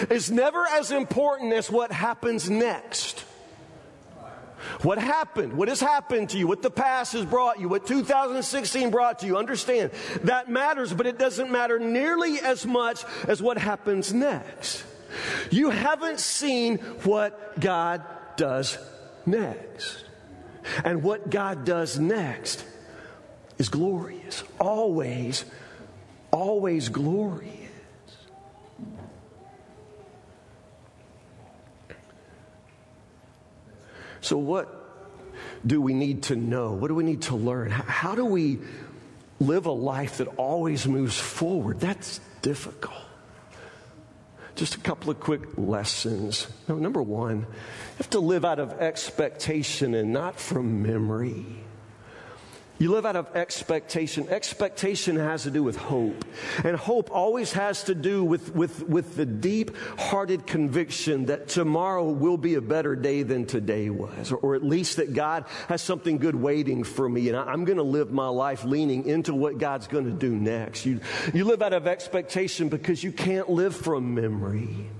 is 0.08 0.30
never 0.30 0.64
as 0.68 0.92
important 0.92 1.52
as 1.52 1.68
what 1.68 1.90
happens 1.90 2.48
next. 2.48 3.25
What 4.82 4.98
happened? 4.98 5.54
What 5.54 5.68
has 5.68 5.80
happened 5.80 6.30
to 6.30 6.38
you? 6.38 6.46
What 6.46 6.62
the 6.62 6.70
past 6.70 7.14
has 7.14 7.24
brought 7.24 7.60
you? 7.60 7.68
What 7.68 7.86
2016 7.86 8.90
brought 8.90 9.20
to 9.20 9.26
you? 9.26 9.36
Understand 9.36 9.90
that 10.24 10.48
matters, 10.48 10.92
but 10.92 11.06
it 11.06 11.18
doesn't 11.18 11.50
matter 11.50 11.78
nearly 11.78 12.40
as 12.40 12.66
much 12.66 13.04
as 13.26 13.42
what 13.42 13.58
happens 13.58 14.12
next. 14.12 14.84
You 15.50 15.70
haven't 15.70 16.20
seen 16.20 16.78
what 17.04 17.58
God 17.58 18.02
does 18.36 18.78
next. 19.24 20.04
And 20.84 21.02
what 21.02 21.30
God 21.30 21.64
does 21.64 21.98
next 21.98 22.64
is 23.58 23.68
glorious. 23.68 24.42
Always, 24.58 25.44
always 26.30 26.88
glorious. 26.88 27.55
So, 34.26 34.38
what 34.38 34.68
do 35.64 35.80
we 35.80 35.94
need 35.94 36.24
to 36.24 36.34
know? 36.34 36.72
What 36.72 36.88
do 36.88 36.96
we 36.96 37.04
need 37.04 37.22
to 37.22 37.36
learn? 37.36 37.70
How 37.70 38.16
do 38.16 38.24
we 38.24 38.58
live 39.38 39.66
a 39.66 39.70
life 39.70 40.18
that 40.18 40.26
always 40.36 40.88
moves 40.88 41.16
forward? 41.16 41.78
That's 41.78 42.18
difficult. 42.42 43.04
Just 44.56 44.74
a 44.74 44.80
couple 44.80 45.10
of 45.10 45.20
quick 45.20 45.42
lessons. 45.56 46.48
Number 46.66 47.00
one, 47.00 47.42
you 47.42 47.46
have 47.98 48.10
to 48.10 48.18
live 48.18 48.44
out 48.44 48.58
of 48.58 48.72
expectation 48.72 49.94
and 49.94 50.12
not 50.12 50.40
from 50.40 50.82
memory. 50.82 51.46
You 52.78 52.92
live 52.92 53.06
out 53.06 53.16
of 53.16 53.34
expectation. 53.34 54.28
Expectation 54.28 55.16
has 55.16 55.44
to 55.44 55.50
do 55.50 55.62
with 55.62 55.76
hope. 55.76 56.24
And 56.62 56.76
hope 56.76 57.10
always 57.10 57.52
has 57.54 57.84
to 57.84 57.94
do 57.94 58.22
with, 58.22 58.54
with, 58.54 58.86
with 58.86 59.16
the 59.16 59.24
deep 59.24 59.74
hearted 59.98 60.46
conviction 60.46 61.26
that 61.26 61.48
tomorrow 61.48 62.04
will 62.04 62.36
be 62.36 62.54
a 62.54 62.60
better 62.60 62.94
day 62.94 63.22
than 63.22 63.46
today 63.46 63.88
was, 63.88 64.30
or, 64.30 64.36
or 64.36 64.54
at 64.54 64.62
least 64.62 64.96
that 64.96 65.14
God 65.14 65.46
has 65.68 65.80
something 65.80 66.18
good 66.18 66.36
waiting 66.36 66.84
for 66.84 67.08
me. 67.08 67.28
And 67.28 67.36
I, 67.36 67.44
I'm 67.44 67.64
going 67.64 67.78
to 67.78 67.82
live 67.82 68.10
my 68.10 68.28
life 68.28 68.64
leaning 68.64 69.06
into 69.06 69.34
what 69.34 69.56
God's 69.56 69.86
going 69.86 70.04
to 70.04 70.10
do 70.10 70.34
next. 70.34 70.84
You, 70.84 71.00
you 71.32 71.44
live 71.44 71.62
out 71.62 71.72
of 71.72 71.86
expectation 71.86 72.68
because 72.68 73.02
you 73.02 73.12
can't 73.12 73.48
live 73.48 73.74
from 73.74 74.14
memory. 74.14 74.90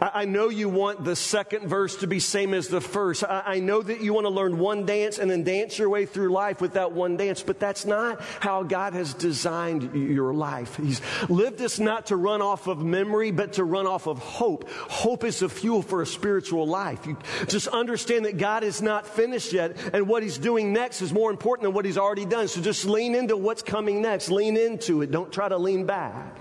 I 0.00 0.24
know 0.24 0.48
you 0.48 0.68
want 0.68 1.04
the 1.04 1.16
second 1.16 1.68
verse 1.68 1.96
to 1.96 2.06
be 2.06 2.20
same 2.20 2.54
as 2.54 2.68
the 2.68 2.80
first. 2.80 3.24
I 3.28 3.60
know 3.60 3.82
that 3.82 4.00
you 4.00 4.12
want 4.12 4.26
to 4.26 4.30
learn 4.30 4.58
one 4.58 4.86
dance 4.86 5.18
and 5.18 5.30
then 5.30 5.42
dance 5.42 5.78
your 5.78 5.88
way 5.88 6.06
through 6.06 6.30
life 6.30 6.60
with 6.60 6.74
that 6.74 6.92
one 6.92 7.16
dance, 7.16 7.42
but 7.42 7.58
that's 7.58 7.84
not 7.84 8.20
how 8.40 8.62
God 8.62 8.92
has 8.94 9.14
designed 9.14 9.94
your 9.94 10.32
life. 10.34 10.76
He's 10.76 11.00
lived 11.28 11.60
us 11.60 11.78
not 11.78 12.06
to 12.06 12.16
run 12.16 12.42
off 12.42 12.66
of 12.66 12.82
memory, 12.82 13.30
but 13.30 13.54
to 13.54 13.64
run 13.64 13.86
off 13.86 14.06
of 14.06 14.18
hope. 14.18 14.68
Hope 14.70 15.24
is 15.24 15.40
the 15.40 15.48
fuel 15.48 15.82
for 15.82 16.02
a 16.02 16.06
spiritual 16.06 16.66
life. 16.66 17.06
You 17.06 17.16
just 17.46 17.68
understand 17.68 18.24
that 18.24 18.38
God 18.38 18.64
is 18.64 18.82
not 18.82 19.06
finished 19.06 19.52
yet, 19.52 19.76
and 19.92 20.08
what 20.08 20.22
He's 20.22 20.38
doing 20.38 20.72
next 20.72 21.02
is 21.02 21.12
more 21.12 21.30
important 21.30 21.64
than 21.64 21.74
what 21.74 21.84
He's 21.84 21.98
already 21.98 22.24
done. 22.24 22.48
So 22.48 22.60
just 22.60 22.84
lean 22.84 23.14
into 23.14 23.36
what's 23.36 23.62
coming 23.62 24.02
next. 24.02 24.30
Lean 24.30 24.56
into 24.56 25.02
it. 25.02 25.10
Don't 25.10 25.32
try 25.32 25.48
to 25.48 25.58
lean 25.58 25.86
back. 25.86 26.36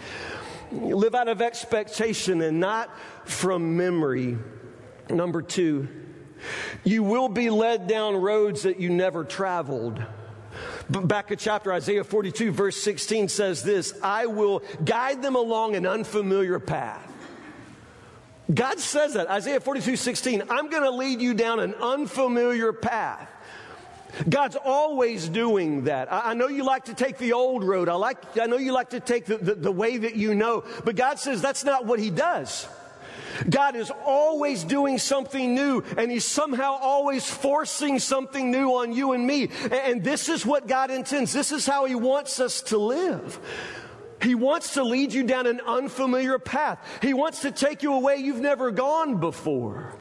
Live 0.71 1.15
out 1.15 1.27
of 1.27 1.41
expectation 1.41 2.41
and 2.41 2.59
not 2.59 2.89
from 3.25 3.77
memory. 3.77 4.37
Number 5.09 5.41
two, 5.41 5.87
you 6.83 7.03
will 7.03 7.29
be 7.29 7.49
led 7.49 7.87
down 7.87 8.15
roads 8.15 8.63
that 8.63 8.79
you 8.79 8.89
never 8.89 9.23
traveled. 9.23 10.01
Back 10.89 11.31
at 11.31 11.39
chapter 11.39 11.71
Isaiah 11.71 12.03
42, 12.03 12.51
verse 12.51 12.77
16 12.77 13.29
says 13.29 13.63
this 13.63 13.93
I 14.03 14.25
will 14.27 14.63
guide 14.83 15.21
them 15.21 15.35
along 15.35 15.75
an 15.75 15.85
unfamiliar 15.85 16.59
path. 16.59 17.05
God 18.51 18.79
says 18.79 19.13
that, 19.13 19.29
Isaiah 19.29 19.59
42, 19.59 19.95
16, 19.95 20.43
I'm 20.49 20.69
going 20.69 20.81
to 20.81 20.89
lead 20.89 21.21
you 21.21 21.35
down 21.35 21.59
an 21.59 21.75
unfamiliar 21.75 22.73
path. 22.73 23.29
God's 24.27 24.55
always 24.55 25.27
doing 25.27 25.83
that. 25.83 26.11
I, 26.11 26.31
I, 26.31 26.33
know 26.33 26.47
you 26.47 26.63
like 26.63 26.85
to 26.85 26.93
take 26.93 27.17
the 27.17 27.33
old 27.33 27.63
road. 27.63 27.89
I, 27.89 27.95
like, 27.95 28.37
I 28.39 28.47
know 28.47 28.57
you 28.57 28.71
like 28.71 28.91
to 28.91 28.99
take 28.99 29.25
the, 29.25 29.37
the, 29.37 29.55
the 29.55 29.71
way 29.71 29.97
that 29.97 30.15
you 30.15 30.35
know. 30.35 30.63
But 30.83 30.95
God 30.95 31.19
says 31.19 31.41
that's 31.41 31.63
not 31.63 31.85
what 31.85 31.99
He 31.99 32.09
does. 32.09 32.67
God 33.49 33.75
is 33.75 33.91
always 34.05 34.63
doing 34.63 34.97
something 34.97 35.53
new, 35.53 35.83
and 35.97 36.11
He's 36.11 36.25
somehow 36.25 36.77
always 36.81 37.29
forcing 37.29 37.99
something 37.99 38.51
new 38.51 38.69
on 38.71 38.91
you 38.91 39.13
and 39.13 39.25
me. 39.25 39.49
And, 39.63 39.73
and 39.73 40.03
this 40.03 40.29
is 40.29 40.45
what 40.45 40.67
God 40.67 40.91
intends. 40.91 41.31
This 41.31 41.51
is 41.51 41.65
how 41.65 41.85
He 41.85 41.95
wants 41.95 42.39
us 42.39 42.61
to 42.63 42.77
live. 42.77 43.39
He 44.21 44.35
wants 44.35 44.73
to 44.73 44.83
lead 44.83 45.13
you 45.13 45.23
down 45.23 45.47
an 45.47 45.61
unfamiliar 45.65 46.39
path. 46.39 46.85
He 47.01 47.13
wants 47.13 47.41
to 47.43 47.51
take 47.51 47.83
you 47.83 47.93
away 47.93 48.17
you've 48.17 48.41
never 48.41 48.71
gone 48.71 49.19
before. 49.19 49.95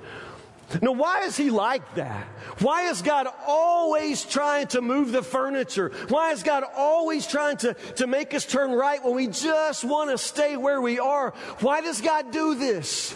Now, 0.82 0.92
why 0.92 1.22
is 1.22 1.36
he 1.36 1.50
like 1.50 1.94
that? 1.94 2.26
Why 2.60 2.90
is 2.90 3.00
God 3.00 3.26
always 3.46 4.24
trying 4.24 4.66
to 4.68 4.82
move 4.82 5.12
the 5.12 5.22
furniture? 5.22 5.92
Why 6.08 6.32
is 6.32 6.42
God 6.42 6.62
always 6.76 7.26
trying 7.26 7.56
to, 7.58 7.74
to 7.96 8.06
make 8.06 8.34
us 8.34 8.44
turn 8.44 8.72
right 8.72 9.02
when 9.02 9.14
we 9.14 9.28
just 9.28 9.84
want 9.84 10.10
to 10.10 10.18
stay 10.18 10.56
where 10.56 10.80
we 10.80 10.98
are? 10.98 11.30
Why 11.60 11.80
does 11.80 12.02
God 12.02 12.32
do 12.32 12.54
this? 12.54 13.14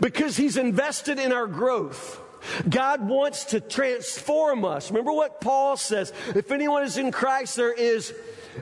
Because 0.00 0.36
he's 0.36 0.56
invested 0.56 1.18
in 1.18 1.32
our 1.32 1.46
growth. 1.46 2.20
God 2.68 3.08
wants 3.08 3.46
to 3.46 3.60
transform 3.60 4.64
us. 4.64 4.90
Remember 4.90 5.12
what 5.12 5.40
Paul 5.40 5.76
says 5.78 6.12
if 6.34 6.50
anyone 6.50 6.82
is 6.82 6.98
in 6.98 7.12
Christ, 7.12 7.56
there 7.56 7.72
is 7.72 8.14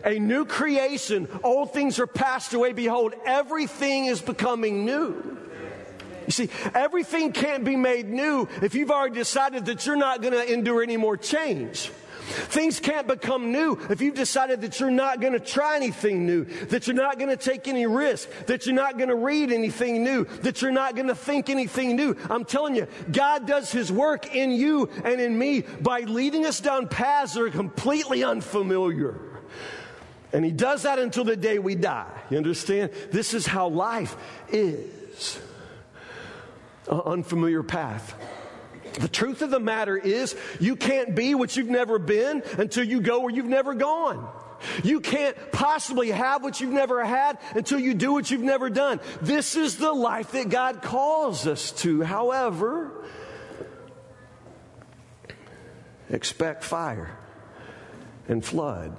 a 0.04 0.18
new 0.18 0.44
creation. 0.44 1.28
Old 1.42 1.72
things 1.72 1.98
are 1.98 2.06
passed 2.06 2.54
away. 2.54 2.72
Behold, 2.72 3.14
everything 3.26 4.06
is 4.06 4.22
becoming 4.22 4.84
new. 4.84 5.38
You 6.26 6.32
see, 6.32 6.50
everything 6.74 7.32
can't 7.32 7.64
be 7.64 7.76
made 7.76 8.08
new 8.08 8.48
if 8.60 8.74
you've 8.74 8.90
already 8.90 9.14
decided 9.14 9.66
that 9.66 9.86
you're 9.86 9.96
not 9.96 10.22
going 10.22 10.34
to 10.34 10.52
endure 10.52 10.82
any 10.82 10.96
more 10.96 11.16
change. 11.16 11.90
Things 12.32 12.80
can't 12.80 13.06
become 13.06 13.52
new 13.52 13.78
if 13.90 14.00
you've 14.00 14.14
decided 14.14 14.60
that 14.62 14.78
you're 14.80 14.90
not 14.90 15.20
going 15.20 15.32
to 15.32 15.40
try 15.40 15.76
anything 15.76 16.24
new, 16.24 16.44
that 16.66 16.86
you're 16.86 16.96
not 16.96 17.18
going 17.18 17.30
to 17.30 17.36
take 17.36 17.68
any 17.68 17.86
risk, 17.86 18.28
that 18.46 18.64
you're 18.64 18.74
not 18.74 18.96
going 18.96 19.08
to 19.08 19.16
read 19.16 19.50
anything 19.50 20.04
new, 20.04 20.24
that 20.42 20.62
you're 20.62 20.70
not 20.70 20.94
going 20.94 21.08
to 21.08 21.14
think 21.14 21.50
anything 21.50 21.96
new. 21.96 22.16
I'm 22.30 22.44
telling 22.44 22.76
you, 22.76 22.86
God 23.10 23.46
does 23.46 23.72
His 23.72 23.90
work 23.90 24.34
in 24.34 24.52
you 24.52 24.88
and 25.04 25.20
in 25.20 25.36
me 25.36 25.62
by 25.80 26.00
leading 26.00 26.46
us 26.46 26.60
down 26.60 26.88
paths 26.88 27.34
that 27.34 27.42
are 27.42 27.50
completely 27.50 28.24
unfamiliar. 28.24 29.18
And 30.32 30.44
He 30.44 30.52
does 30.52 30.84
that 30.84 30.98
until 30.98 31.24
the 31.24 31.36
day 31.36 31.58
we 31.58 31.74
die. 31.74 32.10
You 32.30 32.36
understand? 32.36 32.92
This 33.10 33.34
is 33.34 33.46
how 33.46 33.68
life 33.68 34.16
is 34.48 35.38
unfamiliar 36.88 37.62
path. 37.62 38.14
The 38.94 39.08
truth 39.08 39.42
of 39.42 39.50
the 39.50 39.60
matter 39.60 39.96
is, 39.96 40.36
you 40.60 40.76
can't 40.76 41.14
be 41.14 41.34
what 41.34 41.56
you've 41.56 41.68
never 41.68 41.98
been 41.98 42.42
until 42.58 42.84
you 42.84 43.00
go 43.00 43.20
where 43.20 43.30
you've 43.30 43.46
never 43.46 43.74
gone. 43.74 44.28
You 44.84 45.00
can't 45.00 45.36
possibly 45.50 46.10
have 46.10 46.42
what 46.42 46.60
you've 46.60 46.72
never 46.72 47.04
had 47.04 47.38
until 47.54 47.78
you 47.78 47.94
do 47.94 48.12
what 48.12 48.30
you've 48.30 48.42
never 48.42 48.70
done. 48.70 49.00
This 49.20 49.56
is 49.56 49.76
the 49.76 49.92
life 49.92 50.32
that 50.32 50.50
God 50.50 50.82
calls 50.82 51.46
us 51.46 51.72
to. 51.82 52.02
However, 52.02 53.04
expect 56.10 56.62
fire 56.62 57.16
and 58.28 58.44
flood. 58.44 58.96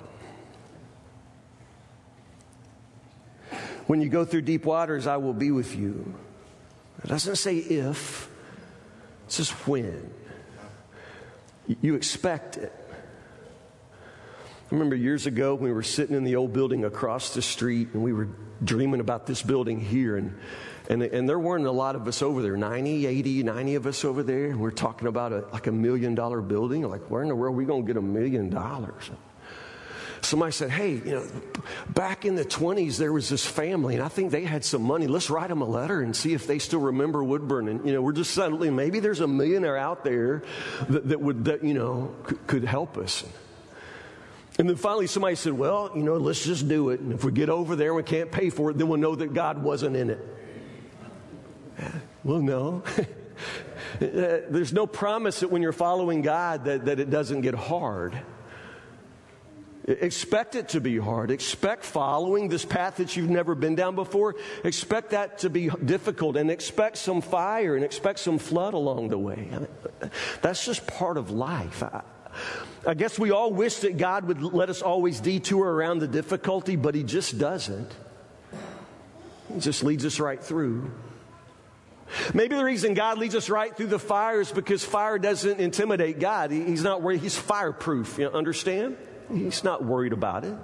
When 3.88 4.02
you 4.02 4.10
go 4.10 4.26
through 4.26 4.42
deep 4.42 4.66
waters, 4.66 5.08
I 5.08 5.18
will 5.18 5.34
be 5.34 5.52
with 5.52 5.76
you. 5.76 6.16
It 7.04 7.08
doesn't 7.08 7.36
say 7.36 7.58
if, 7.58 8.30
it 9.28 9.32
says 9.32 9.50
when. 9.52 10.10
You 11.82 11.96
expect 11.96 12.58
it. 12.58 12.74
I 13.94 14.76
remember 14.76 14.96
years 14.96 15.28
ago 15.28 15.54
we 15.56 15.72
were 15.72 15.84
sitting 15.84 16.16
in 16.16 16.24
the 16.24 16.36
old 16.36 16.52
building 16.52 16.84
across 16.84 17.34
the 17.34 17.42
street 17.42 17.90
and 17.94 18.02
we 18.02 18.12
were 18.12 18.30
dreaming 18.64 19.02
about 19.02 19.28
this 19.28 19.42
building 19.42 19.80
here 19.80 20.18
and 20.18 20.38
and, 20.90 21.02
and 21.02 21.30
there 21.30 21.40
weren't 21.40 21.66
a 21.66 21.72
lot 21.72 21.96
of 21.96 22.08
us 22.08 22.22
over 22.22 22.42
there 22.42 22.58
90 22.58 23.06
80 23.06 23.44
90 23.44 23.76
of 23.76 23.86
us 23.88 24.04
over 24.04 24.24
there 24.24 24.46
and 24.46 24.60
we're 24.60 24.72
talking 24.72 25.08
about 25.08 25.32
a, 25.32 25.46
like 25.54 25.68
a 25.68 25.72
million 25.72 26.16
dollar 26.16 26.42
building 26.42 26.82
like 26.82 27.02
where 27.12 27.22
in 27.22 27.28
the 27.28 27.36
world 27.36 27.54
are 27.54 27.58
we 27.58 27.66
going 27.66 27.84
to 27.84 27.88
get 27.88 27.98
a 27.98 28.02
million 28.02 28.50
dollars 28.50 29.12
somebody 30.26 30.52
said, 30.52 30.70
Hey, 30.70 30.94
you 30.94 31.12
know, 31.12 31.26
back 31.90 32.26
in 32.26 32.36
the 32.36 32.46
20s, 32.46 32.98
there 32.98 33.14
was 33.14 33.30
this 33.30 33.46
family, 33.46 33.96
and 33.96 34.04
I 34.04 34.08
think 34.08 34.32
they 34.32 34.44
had 34.44 34.64
some 34.64 34.82
money. 34.82 35.08
Let's 35.08 35.30
write 35.30 35.50
them 35.50 35.62
a 35.62 35.68
letter 35.68 36.02
and 36.02 36.16
see 36.16 36.34
if 36.34 36.48
they 36.48 36.60
still 36.60 36.80
remember 36.80 37.24
Woodburn. 37.24 37.68
And, 37.68 37.86
you 37.86 37.94
know, 37.94 38.02
we're 38.02 38.14
just 38.14 38.32
suddenly, 38.32 38.70
maybe 38.70 39.00
there's 39.00 39.20
a 39.20 39.28
millionaire 39.28 39.78
out 39.78 40.04
there 40.04 40.44
that, 40.90 41.10
that 41.10 41.22
would, 41.22 41.46
that, 41.46 41.64
you 41.64 41.74
know, 41.74 42.16
could, 42.24 42.48
could 42.48 42.64
help 42.64 42.98
us. 42.98 43.24
And 44.60 44.70
then 44.70 44.76
finally, 44.76 45.08
somebody 45.08 45.36
said, 45.36 45.54
Well, 45.54 45.92
you 45.96 46.04
know, 46.04 46.18
let's 46.18 46.44
just 46.44 46.68
do 46.68 46.90
it. 46.90 47.00
And 47.00 47.14
if 47.14 47.24
we 47.24 47.32
get 47.32 47.50
over 47.50 47.76
there 47.76 47.90
and 47.90 47.98
we 47.98 48.04
can't 48.04 48.32
pay 48.32 48.50
for 48.50 48.70
it, 48.70 48.78
then 48.78 48.88
we'll 48.88 49.00
know 49.00 49.16
that 49.16 49.34
God 49.34 49.62
wasn't 49.62 49.96
in 49.96 50.10
it. 50.10 50.20
Well, 52.24 52.40
no. 52.40 52.84
There's 54.00 54.74
no 54.74 54.88
promise 54.88 55.42
that 55.42 55.50
when 55.50 55.62
you're 55.62 55.72
following 55.72 56.22
God 56.22 56.66
that, 56.66 56.86
that 56.86 57.00
it 57.00 57.10
doesn't 57.10 57.42
get 57.42 57.56
hard. 57.56 58.18
Expect 59.86 60.56
it 60.56 60.70
to 60.70 60.80
be 60.80 60.98
hard. 60.98 61.30
Expect 61.30 61.84
following 61.84 62.48
this 62.48 62.64
path 62.64 62.98
that 62.98 63.18
you've 63.18 63.30
never 63.30 63.54
been 63.54 63.76
down 63.76 63.96
before. 63.96 64.36
Expect 64.64 65.10
that 65.10 65.40
to 65.40 65.50
be 65.50 65.70
difficult 65.84 66.38
and 66.38 66.50
expect 66.50 66.98
some 66.98 67.22
fire 67.22 67.76
and 67.76 67.84
expect 67.84 68.20
some 68.20 68.40
flood 68.40 68.74
along 68.74 69.10
the 69.10 69.18
way. 69.18 69.50
That's 70.42 70.64
just 70.66 70.88
part 70.88 71.18
of 71.18 71.32
life. 71.32 71.84
I, 71.84 72.02
I 72.88 72.94
guess 72.94 73.20
we 73.20 73.32
all 73.32 73.52
wish 73.52 73.78
that 73.78 73.98
God 73.98 74.26
would 74.26 74.42
let 74.42 74.70
us 74.70 74.82
always 74.82 75.20
detour 75.20 75.70
around 75.70 76.00
the 76.00 76.08
difficulty, 76.08 76.78
but 76.78 76.96
He 76.96 77.04
just 77.04 77.38
doesn't. 77.38 77.92
He 79.54 79.60
just 79.60 79.84
leads 79.84 80.06
us 80.06 80.18
right 80.18 80.42
through. 80.42 80.92
Maybe 82.34 82.56
the 82.56 82.64
reason 82.64 82.94
God 82.94 83.18
leads 83.18 83.36
us 83.36 83.50
right 83.50 83.76
through 83.76 83.88
the 83.88 84.00
fire 84.00 84.40
is 84.40 84.52
because 84.52 84.86
fire 84.86 85.20
doesn't 85.20 85.60
intimidate 85.60 86.20
God. 86.20 86.52
He's 86.52 86.84
not 86.84 87.02
where 87.02 87.16
He's 87.16 87.38
fireproof. 87.38 88.18
You 88.18 88.30
understand? 88.30 88.96
He's 89.32 89.64
not 89.64 89.84
worried 89.84 90.14
about 90.14 90.46
it. 90.46 90.56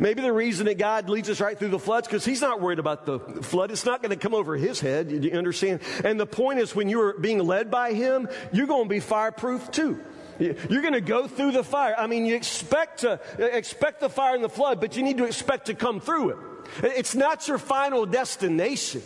Maybe 0.00 0.22
the 0.22 0.32
reason 0.32 0.66
that 0.66 0.78
God 0.78 1.08
leads 1.08 1.30
us 1.30 1.40
right 1.40 1.58
through 1.58 1.68
the 1.68 1.78
floods 1.78 2.06
because 2.08 2.24
He's 2.24 2.40
not 2.40 2.60
worried 2.60 2.78
about 2.78 3.06
the 3.06 3.18
flood. 3.18 3.70
It's 3.70 3.86
not 3.86 4.02
going 4.02 4.10
to 4.10 4.16
come 4.16 4.34
over 4.34 4.56
His 4.56 4.80
head. 4.80 5.08
Do 5.08 5.16
You 5.16 5.38
understand? 5.38 5.80
And 6.04 6.18
the 6.18 6.26
point 6.26 6.58
is, 6.58 6.74
when 6.74 6.88
you 6.88 7.00
are 7.00 7.12
being 7.14 7.38
led 7.38 7.70
by 7.70 7.92
Him, 7.92 8.28
you're 8.52 8.66
going 8.66 8.84
to 8.84 8.88
be 8.88 9.00
fireproof 9.00 9.70
too. 9.70 10.00
You're 10.38 10.82
going 10.82 10.94
to 10.94 11.02
go 11.02 11.28
through 11.28 11.52
the 11.52 11.62
fire. 11.62 11.94
I 11.96 12.06
mean, 12.06 12.24
you 12.24 12.34
expect 12.34 13.00
to 13.00 13.20
expect 13.38 14.00
the 14.00 14.08
fire 14.08 14.34
and 14.34 14.42
the 14.42 14.48
flood, 14.48 14.80
but 14.80 14.96
you 14.96 15.02
need 15.02 15.18
to 15.18 15.24
expect 15.24 15.66
to 15.66 15.74
come 15.74 16.00
through 16.00 16.30
it. 16.30 16.36
It's 16.82 17.14
not 17.14 17.46
your 17.48 17.58
final 17.58 18.06
destination. 18.06 19.02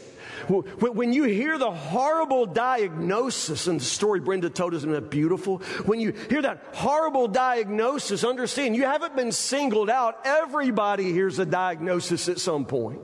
When 0.48 1.12
you 1.12 1.24
hear 1.24 1.58
the 1.58 1.70
horrible 1.70 2.46
diagnosis, 2.46 3.66
and 3.66 3.80
the 3.80 3.84
story 3.84 4.20
Brenda 4.20 4.50
told 4.50 4.74
us, 4.74 4.82
that 4.82 5.10
beautiful? 5.10 5.58
When 5.86 6.00
you 6.00 6.12
hear 6.28 6.42
that 6.42 6.62
horrible 6.74 7.28
diagnosis, 7.28 8.24
understand 8.24 8.76
you 8.76 8.84
haven't 8.84 9.16
been 9.16 9.32
singled 9.32 9.88
out. 9.88 10.18
Everybody 10.24 11.12
hears 11.12 11.38
a 11.38 11.46
diagnosis 11.46 12.28
at 12.28 12.38
some 12.38 12.64
point. 12.66 13.00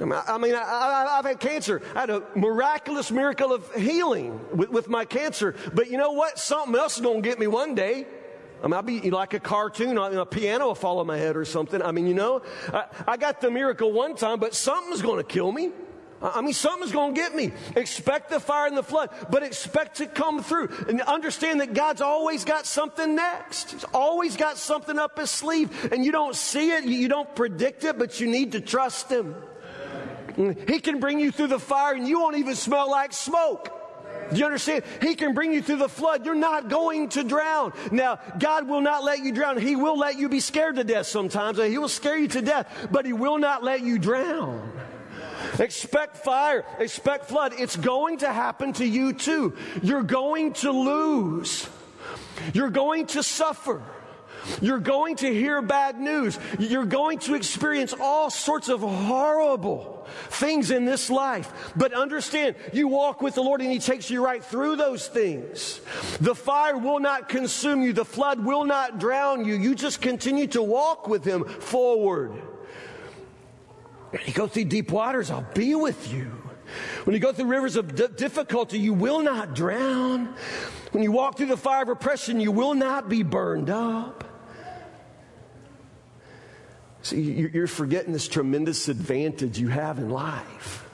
I 0.00 0.38
mean, 0.38 0.54
I, 0.54 1.16
have 1.16 1.24
had 1.24 1.38
cancer. 1.38 1.80
I 1.94 2.00
had 2.00 2.10
a 2.10 2.22
miraculous 2.34 3.12
miracle 3.12 3.52
of 3.52 3.72
healing 3.74 4.40
with, 4.52 4.70
with 4.70 4.88
my 4.88 5.04
cancer. 5.04 5.54
But 5.72 5.88
you 5.88 5.98
know 5.98 6.12
what? 6.12 6.38
Something 6.38 6.74
else 6.74 6.96
is 6.96 7.00
going 7.00 7.22
to 7.22 7.28
get 7.28 7.38
me 7.38 7.46
one 7.46 7.74
day. 7.74 8.06
I 8.62 8.66
mean, 8.66 8.74
I'll 8.74 8.82
be 8.82 9.10
like 9.10 9.34
a 9.34 9.40
cartoon, 9.40 9.98
a 9.98 10.24
piano 10.24 10.68
will 10.68 10.74
fall 10.74 10.98
on 11.00 11.06
my 11.06 11.18
head 11.18 11.36
or 11.36 11.44
something. 11.44 11.82
I 11.82 11.92
mean, 11.92 12.06
you 12.06 12.14
know, 12.14 12.42
I, 12.72 12.86
I 13.06 13.16
got 13.16 13.40
the 13.40 13.50
miracle 13.50 13.92
one 13.92 14.14
time, 14.16 14.40
but 14.40 14.54
something's 14.54 15.02
going 15.02 15.18
to 15.18 15.24
kill 15.24 15.52
me. 15.52 15.70
I 16.22 16.40
mean, 16.40 16.54
something's 16.54 16.92
going 16.92 17.14
to 17.14 17.20
get 17.20 17.34
me. 17.34 17.52
Expect 17.76 18.30
the 18.30 18.40
fire 18.40 18.66
and 18.66 18.76
the 18.76 18.82
flood, 18.82 19.10
but 19.28 19.42
expect 19.42 19.96
to 19.96 20.06
come 20.06 20.42
through. 20.42 20.70
And 20.88 21.02
understand 21.02 21.60
that 21.60 21.74
God's 21.74 22.00
always 22.00 22.46
got 22.46 22.64
something 22.64 23.14
next. 23.14 23.72
He's 23.72 23.84
always 23.92 24.36
got 24.36 24.56
something 24.56 24.98
up 24.98 25.18
his 25.18 25.30
sleeve. 25.30 25.92
And 25.92 26.02
you 26.02 26.12
don't 26.12 26.34
see 26.34 26.70
it, 26.70 26.84
you 26.84 27.08
don't 27.08 27.34
predict 27.36 27.84
it, 27.84 27.98
but 27.98 28.20
you 28.20 28.28
need 28.28 28.52
to 28.52 28.62
trust 28.62 29.10
him. 29.10 29.34
He 30.36 30.80
can 30.80 30.98
bring 30.98 31.20
you 31.20 31.30
through 31.30 31.48
the 31.48 31.58
fire 31.58 31.94
and 31.94 32.08
you 32.08 32.20
won't 32.20 32.38
even 32.38 32.54
smell 32.54 32.90
like 32.90 33.12
smoke. 33.12 33.83
Do 34.30 34.36
you 34.36 34.44
understand? 34.44 34.84
He 35.00 35.14
can 35.14 35.34
bring 35.34 35.52
you 35.52 35.62
through 35.62 35.76
the 35.76 35.88
flood. 35.88 36.24
You're 36.24 36.34
not 36.34 36.68
going 36.68 37.08
to 37.10 37.24
drown. 37.24 37.72
Now, 37.90 38.18
God 38.38 38.68
will 38.68 38.80
not 38.80 39.04
let 39.04 39.20
you 39.20 39.32
drown. 39.32 39.58
He 39.58 39.76
will 39.76 39.98
let 39.98 40.18
you 40.18 40.28
be 40.28 40.40
scared 40.40 40.76
to 40.76 40.84
death 40.84 41.06
sometimes. 41.06 41.58
He 41.58 41.78
will 41.78 41.88
scare 41.88 42.16
you 42.16 42.28
to 42.28 42.42
death, 42.42 42.88
but 42.90 43.06
He 43.06 43.12
will 43.12 43.38
not 43.38 43.62
let 43.62 43.82
you 43.82 43.98
drown. 43.98 44.72
Expect 45.58 46.18
fire, 46.18 46.64
expect 46.78 47.26
flood. 47.26 47.54
It's 47.58 47.76
going 47.76 48.18
to 48.18 48.32
happen 48.32 48.72
to 48.74 48.84
you 48.84 49.12
too. 49.12 49.54
You're 49.82 50.02
going 50.02 50.54
to 50.54 50.72
lose. 50.72 51.68
You're 52.52 52.70
going 52.70 53.06
to 53.08 53.22
suffer. 53.22 53.82
You're 54.60 54.78
going 54.78 55.16
to 55.16 55.32
hear 55.32 55.62
bad 55.62 56.00
news. 56.00 56.38
You're 56.58 56.84
going 56.84 57.18
to 57.20 57.34
experience 57.34 57.94
all 57.98 58.30
sorts 58.30 58.68
of 58.68 58.80
horrible 58.80 60.06
things 60.28 60.70
in 60.70 60.84
this 60.84 61.10
life. 61.10 61.72
But 61.76 61.92
understand, 61.92 62.56
you 62.72 62.88
walk 62.88 63.22
with 63.22 63.34
the 63.34 63.42
Lord 63.42 63.60
and 63.60 63.70
He 63.70 63.78
takes 63.78 64.10
you 64.10 64.24
right 64.24 64.44
through 64.44 64.76
those 64.76 65.08
things. 65.08 65.80
The 66.20 66.34
fire 66.34 66.76
will 66.76 67.00
not 67.00 67.28
consume 67.28 67.82
you. 67.82 67.92
The 67.92 68.04
flood 68.04 68.44
will 68.44 68.64
not 68.64 68.98
drown 68.98 69.44
you. 69.44 69.54
You 69.54 69.74
just 69.74 70.00
continue 70.00 70.46
to 70.48 70.62
walk 70.62 71.08
with 71.08 71.24
Him 71.24 71.44
forward. 71.44 72.32
When 74.10 74.22
you 74.26 74.32
go 74.32 74.46
through 74.46 74.66
deep 74.66 74.92
waters, 74.92 75.30
I'll 75.30 75.46
be 75.54 75.74
with 75.74 76.12
you. 76.12 76.30
When 77.04 77.14
you 77.14 77.20
go 77.20 77.32
through 77.32 77.46
rivers 77.46 77.76
of 77.76 77.94
difficulty, 78.16 78.78
you 78.78 78.94
will 78.94 79.20
not 79.20 79.54
drown. 79.54 80.34
When 80.92 81.02
you 81.02 81.12
walk 81.12 81.36
through 81.36 81.46
the 81.46 81.56
fire 81.56 81.82
of 81.82 81.88
oppression, 81.88 82.40
you 82.40 82.52
will 82.52 82.74
not 82.74 83.08
be 83.08 83.22
burned 83.22 83.70
up. 83.70 84.24
See, 87.04 87.20
you're 87.20 87.66
forgetting 87.66 88.14
this 88.14 88.26
tremendous 88.28 88.88
advantage 88.88 89.58
you 89.58 89.68
have 89.68 89.98
in 89.98 90.08
life. 90.08 90.86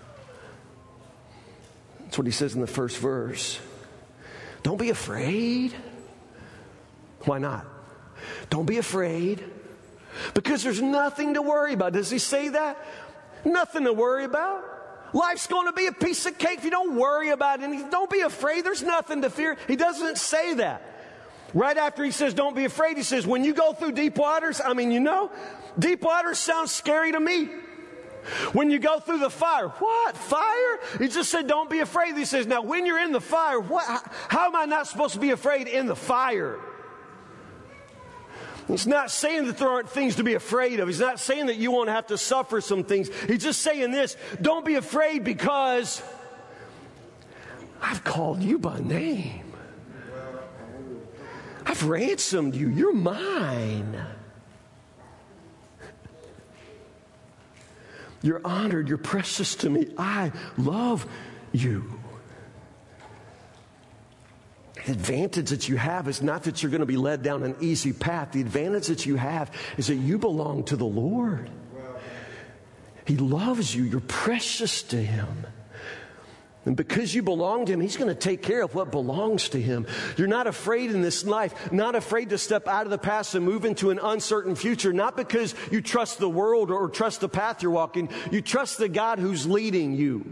That's 2.00 2.18
what 2.18 2.26
he 2.26 2.32
says 2.32 2.56
in 2.56 2.60
the 2.60 2.66
first 2.66 2.98
verse. 2.98 3.60
Don't 4.64 4.76
be 4.76 4.90
afraid. 4.90 5.72
Why 7.20 7.38
not? 7.38 7.64
Don't 8.50 8.66
be 8.66 8.78
afraid. 8.78 9.44
Because 10.34 10.64
there's 10.64 10.82
nothing 10.82 11.34
to 11.34 11.42
worry 11.42 11.74
about. 11.74 11.92
Does 11.92 12.10
he 12.10 12.18
say 12.18 12.48
that? 12.48 12.84
Nothing 13.44 13.84
to 13.84 13.92
worry 13.92 14.24
about. 14.24 14.64
Life's 15.14 15.46
going 15.46 15.66
to 15.66 15.72
be 15.72 15.86
a 15.86 15.92
piece 15.92 16.26
of 16.26 16.36
cake 16.38 16.58
if 16.58 16.64
you 16.64 16.72
don't 16.72 16.96
worry 16.96 17.30
about 17.30 17.62
anything. 17.62 17.88
Don't 17.88 18.10
be 18.10 18.22
afraid. 18.22 18.64
There's 18.64 18.82
nothing 18.82 19.22
to 19.22 19.30
fear. 19.30 19.56
He 19.68 19.76
doesn't 19.76 20.18
say 20.18 20.54
that. 20.54 20.82
Right 21.52 21.76
after 21.76 22.04
he 22.04 22.10
says, 22.10 22.34
don't 22.34 22.54
be 22.54 22.64
afraid, 22.64 22.96
he 22.96 23.02
says, 23.02 23.26
when 23.26 23.44
you 23.44 23.52
go 23.54 23.72
through 23.72 23.92
deep 23.92 24.16
waters, 24.16 24.60
I 24.64 24.72
mean, 24.74 24.90
you 24.90 25.00
know, 25.00 25.30
deep 25.78 26.02
waters 26.02 26.38
sounds 26.38 26.70
scary 26.70 27.12
to 27.12 27.20
me. 27.20 27.48
When 28.52 28.70
you 28.70 28.78
go 28.78 29.00
through 29.00 29.18
the 29.18 29.30
fire, 29.30 29.68
what? 29.68 30.16
Fire? 30.16 30.78
He 30.98 31.08
just 31.08 31.30
said, 31.30 31.46
don't 31.46 31.70
be 31.70 31.80
afraid. 31.80 32.16
He 32.16 32.24
says, 32.24 32.46
now 32.46 32.62
when 32.62 32.86
you're 32.86 33.00
in 33.00 33.12
the 33.12 33.20
fire, 33.20 33.58
what? 33.58 33.84
How 34.28 34.46
am 34.46 34.56
I 34.56 34.66
not 34.66 34.86
supposed 34.86 35.14
to 35.14 35.20
be 35.20 35.30
afraid 35.30 35.68
in 35.68 35.86
the 35.86 35.96
fire? 35.96 36.58
He's 38.68 38.86
not 38.86 39.10
saying 39.10 39.46
that 39.46 39.58
there 39.58 39.68
aren't 39.68 39.90
things 39.90 40.16
to 40.16 40.22
be 40.22 40.34
afraid 40.34 40.78
of. 40.78 40.86
He's 40.86 41.00
not 41.00 41.18
saying 41.18 41.46
that 41.46 41.56
you 41.56 41.72
won't 41.72 41.88
have 41.88 42.08
to 42.08 42.18
suffer 42.18 42.60
some 42.60 42.84
things. 42.84 43.10
He's 43.26 43.42
just 43.42 43.62
saying 43.62 43.90
this 43.90 44.16
don't 44.40 44.64
be 44.64 44.76
afraid 44.76 45.24
because 45.24 46.02
I've 47.82 48.04
called 48.04 48.42
you 48.42 48.58
by 48.58 48.78
name. 48.78 49.49
I've 51.66 51.84
ransomed 51.86 52.54
you. 52.54 52.68
You're 52.68 52.94
mine. 52.94 54.00
You're 58.22 58.40
honored. 58.44 58.88
You're 58.88 58.98
precious 58.98 59.54
to 59.56 59.70
me. 59.70 59.88
I 59.96 60.32
love 60.58 61.06
you. 61.52 61.98
The 64.86 64.92
advantage 64.92 65.50
that 65.50 65.68
you 65.68 65.76
have 65.76 66.08
is 66.08 66.22
not 66.22 66.44
that 66.44 66.62
you're 66.62 66.70
going 66.70 66.80
to 66.80 66.86
be 66.86 66.96
led 66.96 67.22
down 67.22 67.42
an 67.42 67.56
easy 67.60 67.92
path. 67.92 68.32
The 68.32 68.40
advantage 68.40 68.86
that 68.86 69.06
you 69.06 69.16
have 69.16 69.50
is 69.76 69.88
that 69.88 69.96
you 69.96 70.18
belong 70.18 70.64
to 70.64 70.76
the 70.76 70.86
Lord. 70.86 71.50
He 73.06 73.16
loves 73.16 73.74
you. 73.74 73.84
You're 73.84 74.00
precious 74.00 74.82
to 74.84 74.96
Him. 74.96 75.46
And 76.66 76.76
because 76.76 77.14
you 77.14 77.22
belong 77.22 77.66
to 77.66 77.72
Him, 77.72 77.80
He's 77.80 77.96
going 77.96 78.08
to 78.08 78.14
take 78.14 78.42
care 78.42 78.62
of 78.62 78.74
what 78.74 78.90
belongs 78.90 79.48
to 79.50 79.60
Him. 79.60 79.86
You're 80.16 80.28
not 80.28 80.46
afraid 80.46 80.90
in 80.90 81.00
this 81.00 81.24
life, 81.24 81.72
not 81.72 81.94
afraid 81.94 82.30
to 82.30 82.38
step 82.38 82.68
out 82.68 82.84
of 82.84 82.90
the 82.90 82.98
past 82.98 83.34
and 83.34 83.44
move 83.44 83.64
into 83.64 83.90
an 83.90 83.98
uncertain 83.98 84.54
future, 84.54 84.92
not 84.92 85.16
because 85.16 85.54
you 85.70 85.80
trust 85.80 86.18
the 86.18 86.28
world 86.28 86.70
or 86.70 86.88
trust 86.90 87.20
the 87.20 87.28
path 87.28 87.62
you're 87.62 87.72
walking. 87.72 88.10
You 88.30 88.42
trust 88.42 88.78
the 88.78 88.88
God 88.88 89.18
who's 89.18 89.46
leading 89.46 89.94
you. 89.94 90.24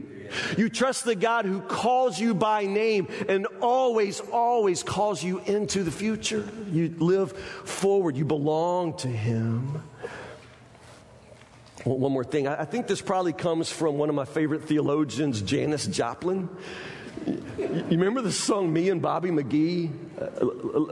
You 0.58 0.68
trust 0.68 1.06
the 1.06 1.14
God 1.14 1.46
who 1.46 1.60
calls 1.60 2.20
you 2.20 2.34
by 2.34 2.66
name 2.66 3.08
and 3.28 3.46
always, 3.60 4.20
always 4.20 4.82
calls 4.82 5.22
you 5.22 5.38
into 5.46 5.82
the 5.82 5.90
future. 5.90 6.46
You 6.70 6.94
live 6.98 7.32
forward, 7.32 8.16
you 8.16 8.26
belong 8.26 8.98
to 8.98 9.08
Him. 9.08 9.82
One 11.96 12.12
more 12.12 12.24
thing. 12.24 12.46
I 12.46 12.64
think 12.64 12.86
this 12.86 13.00
probably 13.00 13.32
comes 13.32 13.70
from 13.70 13.96
one 13.96 14.08
of 14.08 14.14
my 14.14 14.26
favorite 14.26 14.64
theologians, 14.64 15.40
Janis 15.40 15.86
Joplin. 15.86 16.48
You 17.26 17.84
remember 17.90 18.20
the 18.22 18.32
song 18.32 18.72
Me 18.72 18.90
and 18.90 19.02
Bobby 19.02 19.30
McGee? 19.30 19.90
Uh, 20.20 20.44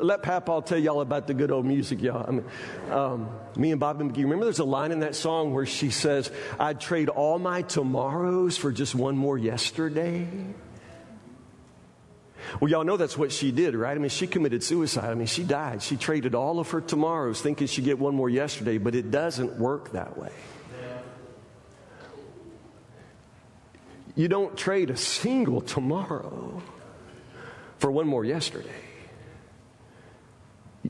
let 0.02 0.22
Papa 0.22 0.62
tell 0.64 0.78
y'all 0.78 1.00
about 1.00 1.26
the 1.26 1.34
good 1.34 1.50
old 1.50 1.66
music, 1.66 2.02
y'all. 2.02 2.24
I 2.26 2.30
mean, 2.30 2.44
um, 2.90 3.30
me 3.56 3.70
and 3.70 3.80
Bobby 3.80 4.04
McGee. 4.04 4.24
Remember 4.24 4.44
there's 4.44 4.58
a 4.58 4.64
line 4.64 4.90
in 4.90 5.00
that 5.00 5.14
song 5.14 5.54
where 5.54 5.66
she 5.66 5.90
says, 5.90 6.30
I'd 6.58 6.80
trade 6.80 7.08
all 7.08 7.38
my 7.38 7.62
tomorrows 7.62 8.56
for 8.56 8.72
just 8.72 8.94
one 8.94 9.16
more 9.16 9.38
yesterday. 9.38 10.26
Well, 12.60 12.70
y'all 12.70 12.84
know 12.84 12.96
that's 12.96 13.18
what 13.18 13.32
she 13.32 13.52
did, 13.52 13.74
right? 13.74 13.96
I 13.96 13.98
mean, 13.98 14.08
she 14.08 14.26
committed 14.26 14.62
suicide. 14.62 15.10
I 15.10 15.14
mean, 15.14 15.26
she 15.26 15.42
died. 15.42 15.82
She 15.82 15.96
traded 15.96 16.34
all 16.34 16.58
of 16.58 16.70
her 16.70 16.80
tomorrows 16.80 17.40
thinking 17.40 17.66
she'd 17.66 17.84
get 17.84 17.98
one 17.98 18.14
more 18.14 18.30
yesterday, 18.30 18.78
but 18.78 18.94
it 18.94 19.10
doesn't 19.10 19.58
work 19.58 19.92
that 19.92 20.16
way. 20.16 20.32
You 24.16 24.28
don't 24.28 24.56
trade 24.56 24.90
a 24.90 24.96
single 24.96 25.60
tomorrow 25.60 26.62
for 27.78 27.90
one 27.90 28.08
more 28.08 28.24
yesterday. 28.24 28.70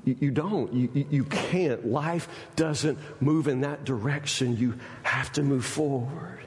You, 0.04 0.16
you 0.20 0.30
don't. 0.30 0.72
You, 0.72 1.06
you 1.10 1.24
can't. 1.24 1.86
Life 1.86 2.28
doesn't 2.54 2.98
move 3.20 3.48
in 3.48 3.62
that 3.62 3.84
direction. 3.84 4.56
You 4.56 4.78
have 5.02 5.32
to 5.32 5.42
move 5.42 5.64
forward. 5.64 6.40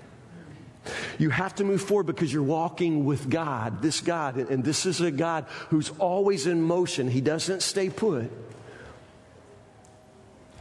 You 1.19 1.29
have 1.29 1.55
to 1.55 1.65
move 1.65 1.81
forward 1.81 2.05
because 2.05 2.31
you're 2.31 2.41
walking 2.41 3.05
with 3.05 3.29
God, 3.29 3.81
this 3.81 3.99
God, 3.99 4.37
and 4.37 4.63
this 4.63 4.85
is 4.85 5.01
a 5.01 5.11
God 5.11 5.45
who's 5.69 5.91
always 5.99 6.47
in 6.47 6.61
motion. 6.61 7.09
He 7.09 7.21
doesn't 7.21 7.61
stay 7.61 7.89
put, 7.89 8.31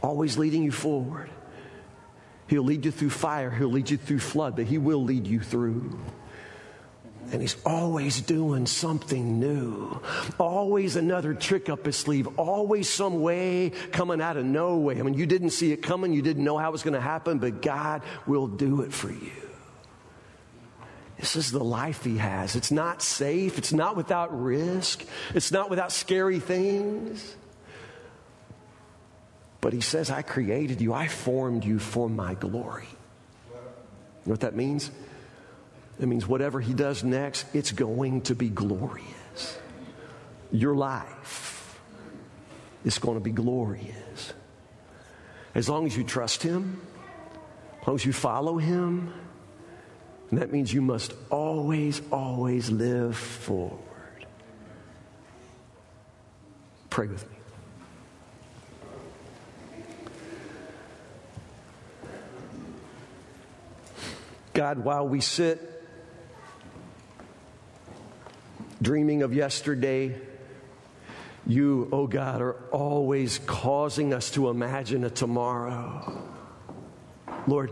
always 0.03 0.37
leading 0.37 0.63
you 0.63 0.71
forward. 0.71 1.29
He'll 2.49 2.63
lead 2.63 2.83
you 2.83 2.91
through 2.91 3.11
fire, 3.11 3.51
He'll 3.51 3.71
lead 3.71 3.89
you 3.89 3.97
through 3.97 4.19
flood, 4.19 4.55
but 4.55 4.65
He 4.65 4.77
will 4.77 5.03
lead 5.03 5.27
you 5.27 5.39
through. 5.39 5.99
And 7.31 7.41
he's 7.41 7.57
always 7.63 8.21
doing 8.21 8.65
something 8.65 9.39
new. 9.39 10.01
Always 10.39 10.95
another 10.95 11.35
trick 11.35 11.69
up 11.69 11.85
his 11.85 11.95
sleeve. 11.95 12.27
Always 12.39 12.89
some 12.89 13.21
way 13.21 13.71
coming 13.91 14.19
out 14.19 14.35
of 14.35 14.45
no 14.45 14.77
way. 14.77 14.99
I 14.99 15.03
mean, 15.03 15.13
you 15.13 15.27
didn't 15.27 15.51
see 15.51 15.71
it 15.71 15.83
coming. 15.83 16.11
You 16.11 16.23
didn't 16.23 16.43
know 16.43 16.57
how 16.57 16.69
it 16.69 16.71
was 16.71 16.81
going 16.81 16.95
to 16.95 17.01
happen, 17.01 17.37
but 17.37 17.61
God 17.61 18.01
will 18.25 18.47
do 18.47 18.81
it 18.81 18.91
for 18.91 19.11
you. 19.11 19.31
This 21.19 21.35
is 21.35 21.51
the 21.51 21.63
life 21.63 22.03
he 22.03 22.17
has. 22.17 22.55
It's 22.55 22.71
not 22.71 23.01
safe. 23.01 23.57
It's 23.57 23.73
not 23.73 23.95
without 23.95 24.41
risk. 24.41 25.05
It's 25.35 25.51
not 25.51 25.69
without 25.69 25.91
scary 25.91 26.39
things. 26.39 27.35
But 29.61 29.73
he 29.73 29.81
says, 29.81 30.09
I 30.09 30.21
created 30.21 30.81
you. 30.81 30.93
I 30.93 31.07
formed 31.07 31.65
you 31.65 31.79
for 31.79 32.09
my 32.09 32.33
glory. 32.33 32.87
You 33.49 33.55
know 34.25 34.31
what 34.31 34.41
that 34.41 34.55
means? 34.55 34.89
It 35.99 36.07
means 36.07 36.25
whatever 36.25 36.61
he 36.61 36.73
does 36.73 37.03
next, 37.03 37.45
it's 37.53 37.71
going 37.71 38.21
to 38.21 38.35
be 38.35 38.49
glorious. 38.49 39.59
Your 40.51 40.75
life 40.75 41.79
is 42.85 42.97
going 42.99 43.17
to 43.17 43.23
be 43.23 43.31
glorious. 43.31 44.33
As 45.53 45.67
long 45.67 45.85
as 45.85 45.97
you 45.97 46.03
trust 46.03 46.41
him, 46.41 46.81
as 47.81 47.87
long 47.87 47.95
as 47.95 48.05
you 48.05 48.13
follow 48.13 48.57
him, 48.57 49.13
and 50.29 50.39
that 50.39 50.51
means 50.51 50.73
you 50.73 50.81
must 50.81 51.13
always, 51.29 52.01
always 52.11 52.69
live 52.69 53.17
forward. 53.17 53.79
Pray 56.89 57.07
with 57.07 57.29
me. 57.29 57.38
God, 64.59 64.79
while 64.79 65.07
we 65.07 65.21
sit 65.21 65.57
dreaming 68.81 69.21
of 69.21 69.33
yesterday, 69.33 70.19
you, 71.47 71.87
oh 71.93 72.07
God, 72.07 72.41
are 72.41 72.57
always 72.69 73.39
causing 73.45 74.13
us 74.13 74.31
to 74.31 74.49
imagine 74.49 75.05
a 75.05 75.09
tomorrow. 75.09 76.21
Lord, 77.47 77.71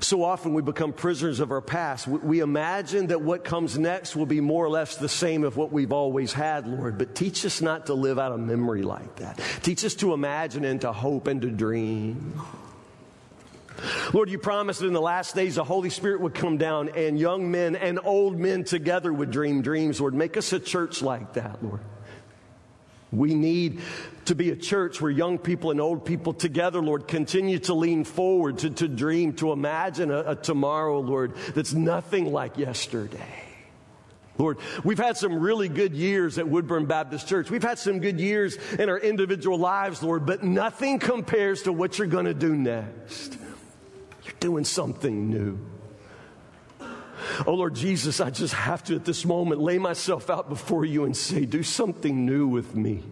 so 0.00 0.24
often 0.24 0.54
we 0.54 0.62
become 0.62 0.92
prisoners 0.92 1.38
of 1.38 1.52
our 1.52 1.60
past. 1.60 2.08
We 2.08 2.40
imagine 2.40 3.06
that 3.06 3.22
what 3.22 3.44
comes 3.44 3.78
next 3.78 4.16
will 4.16 4.26
be 4.26 4.40
more 4.40 4.64
or 4.64 4.70
less 4.70 4.96
the 4.96 5.08
same 5.08 5.44
of 5.44 5.56
what 5.56 5.70
we've 5.70 5.92
always 5.92 6.32
had, 6.32 6.66
Lord. 6.66 6.98
But 6.98 7.14
teach 7.14 7.46
us 7.46 7.62
not 7.62 7.86
to 7.86 7.94
live 7.94 8.18
out 8.18 8.32
of 8.32 8.40
memory 8.40 8.82
like 8.82 9.14
that. 9.16 9.40
Teach 9.62 9.84
us 9.84 9.94
to 9.96 10.14
imagine 10.14 10.64
and 10.64 10.80
to 10.80 10.92
hope 10.92 11.28
and 11.28 11.40
to 11.42 11.48
dream. 11.48 12.42
Lord, 14.12 14.30
you 14.30 14.38
promised 14.38 14.82
in 14.82 14.92
the 14.92 15.00
last 15.00 15.34
days 15.34 15.56
the 15.56 15.64
Holy 15.64 15.90
Spirit 15.90 16.20
would 16.20 16.34
come 16.34 16.58
down 16.58 16.90
and 16.90 17.18
young 17.18 17.50
men 17.50 17.76
and 17.76 17.98
old 18.04 18.38
men 18.38 18.64
together 18.64 19.12
would 19.12 19.30
dream 19.30 19.62
dreams. 19.62 20.00
Lord, 20.00 20.14
make 20.14 20.36
us 20.36 20.52
a 20.52 20.60
church 20.60 21.02
like 21.02 21.34
that, 21.34 21.62
Lord. 21.64 21.80
We 23.12 23.34
need 23.34 23.80
to 24.24 24.34
be 24.34 24.50
a 24.50 24.56
church 24.56 25.00
where 25.00 25.10
young 25.10 25.36
people 25.38 25.70
and 25.70 25.80
old 25.80 26.06
people 26.06 26.32
together, 26.32 26.80
Lord, 26.80 27.06
continue 27.06 27.58
to 27.60 27.74
lean 27.74 28.04
forward, 28.04 28.58
to, 28.58 28.70
to 28.70 28.88
dream, 28.88 29.34
to 29.34 29.52
imagine 29.52 30.10
a, 30.10 30.30
a 30.30 30.34
tomorrow, 30.34 31.00
Lord, 31.00 31.34
that's 31.54 31.74
nothing 31.74 32.32
like 32.32 32.56
yesterday. 32.56 33.42
Lord, 34.38 34.58
we've 34.82 34.98
had 34.98 35.18
some 35.18 35.38
really 35.38 35.68
good 35.68 35.92
years 35.94 36.38
at 36.38 36.48
Woodburn 36.48 36.86
Baptist 36.86 37.28
Church. 37.28 37.50
We've 37.50 37.62
had 37.62 37.78
some 37.78 38.00
good 38.00 38.18
years 38.18 38.56
in 38.78 38.88
our 38.88 38.98
individual 38.98 39.58
lives, 39.58 40.02
Lord, 40.02 40.24
but 40.24 40.42
nothing 40.42 40.98
compares 40.98 41.62
to 41.64 41.72
what 41.72 41.98
you're 41.98 42.06
going 42.06 42.24
to 42.24 42.34
do 42.34 42.56
next. 42.56 43.36
Doing 44.42 44.64
something 44.64 45.30
new. 45.30 45.56
Oh 47.46 47.54
Lord 47.54 47.76
Jesus, 47.76 48.20
I 48.20 48.30
just 48.30 48.54
have 48.54 48.82
to 48.84 48.96
at 48.96 49.04
this 49.04 49.24
moment 49.24 49.60
lay 49.60 49.78
myself 49.78 50.28
out 50.28 50.48
before 50.48 50.84
you 50.84 51.04
and 51.04 51.16
say, 51.16 51.44
do 51.44 51.62
something 51.62 52.26
new 52.26 52.48
with 52.48 52.74
me. 52.74 53.04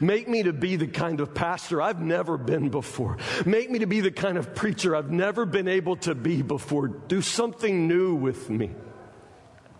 Make 0.00 0.26
me 0.26 0.44
to 0.44 0.54
be 0.54 0.76
the 0.76 0.86
kind 0.86 1.20
of 1.20 1.34
pastor 1.34 1.82
I've 1.82 2.00
never 2.00 2.38
been 2.38 2.70
before. 2.70 3.18
Make 3.44 3.70
me 3.70 3.80
to 3.80 3.86
be 3.86 4.00
the 4.00 4.10
kind 4.10 4.38
of 4.38 4.54
preacher 4.54 4.96
I've 4.96 5.10
never 5.10 5.44
been 5.44 5.68
able 5.68 5.96
to 5.96 6.14
be 6.14 6.40
before. 6.40 6.88
Do 6.88 7.20
something 7.20 7.86
new 7.86 8.14
with 8.14 8.48
me. 8.48 8.70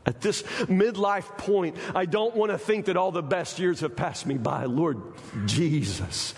At 0.04 0.20
this 0.20 0.42
midlife 0.68 1.38
point, 1.38 1.78
I 1.94 2.04
don't 2.04 2.36
want 2.36 2.52
to 2.52 2.58
think 2.58 2.84
that 2.86 2.98
all 2.98 3.10
the 3.10 3.22
best 3.22 3.58
years 3.58 3.80
have 3.80 3.96
passed 3.96 4.26
me 4.26 4.36
by. 4.36 4.66
Lord 4.66 5.00
Jesus, 5.46 6.34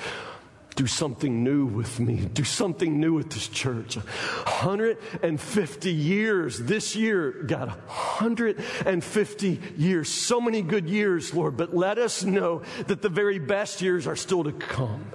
do 0.77 0.87
something 0.87 1.43
new 1.43 1.65
with 1.65 1.99
me. 1.99 2.27
Do 2.35 2.45
something 2.45 3.01
new 3.01 3.15
with 3.15 3.31
this 3.31 3.49
church. 3.49 3.97
150 3.97 5.93
years 5.93 6.59
this 6.59 6.95
year, 6.95 7.33
God, 7.47 7.71
150 7.71 9.61
years. 9.79 10.09
So 10.11 10.39
many 10.41 10.61
good 10.61 10.89
years, 10.89 11.33
Lord, 11.35 11.57
but 11.57 11.75
let 11.75 11.99
us 11.99 12.25
know 12.25 12.63
that 12.87 13.01
the 13.01 13.09
very 13.09 13.39
best 13.39 13.81
years 13.81 14.07
are 14.07 14.17
still 14.17 14.45
to 14.45 14.53
come. 14.53 15.11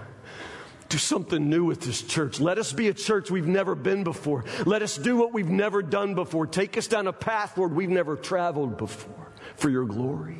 Do 0.89 0.97
something 0.97 1.47
new 1.50 1.63
with 1.63 1.82
this 1.82 2.02
church. 2.02 2.39
Let 2.39 2.58
us 2.58 2.74
be 2.74 2.89
a 2.89 2.93
church 2.93 3.30
we've 3.32 3.47
never 3.47 3.76
been 3.76 4.04
before. 4.04 4.43
Let 4.65 4.82
us 4.82 4.97
do 4.97 5.15
what 5.15 5.32
we've 5.32 5.47
never 5.47 5.84
done 5.84 6.15
before. 6.15 6.47
Take 6.47 6.76
us 6.76 6.88
down 6.88 7.06
a 7.08 7.13
path, 7.13 7.58
Lord, 7.58 7.74
we've 7.74 7.88
never 7.88 8.17
traveled 8.17 8.78
before 8.78 9.32
for 9.56 9.69
your 9.69 9.86
glory. 9.86 10.38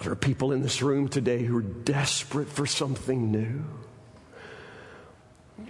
There 0.00 0.12
are 0.12 0.16
people 0.16 0.52
in 0.52 0.62
this 0.62 0.80
room 0.80 1.08
today 1.08 1.42
who 1.44 1.58
are 1.58 1.62
desperate 1.62 2.48
for 2.48 2.66
something 2.66 3.30
new. 3.30 3.64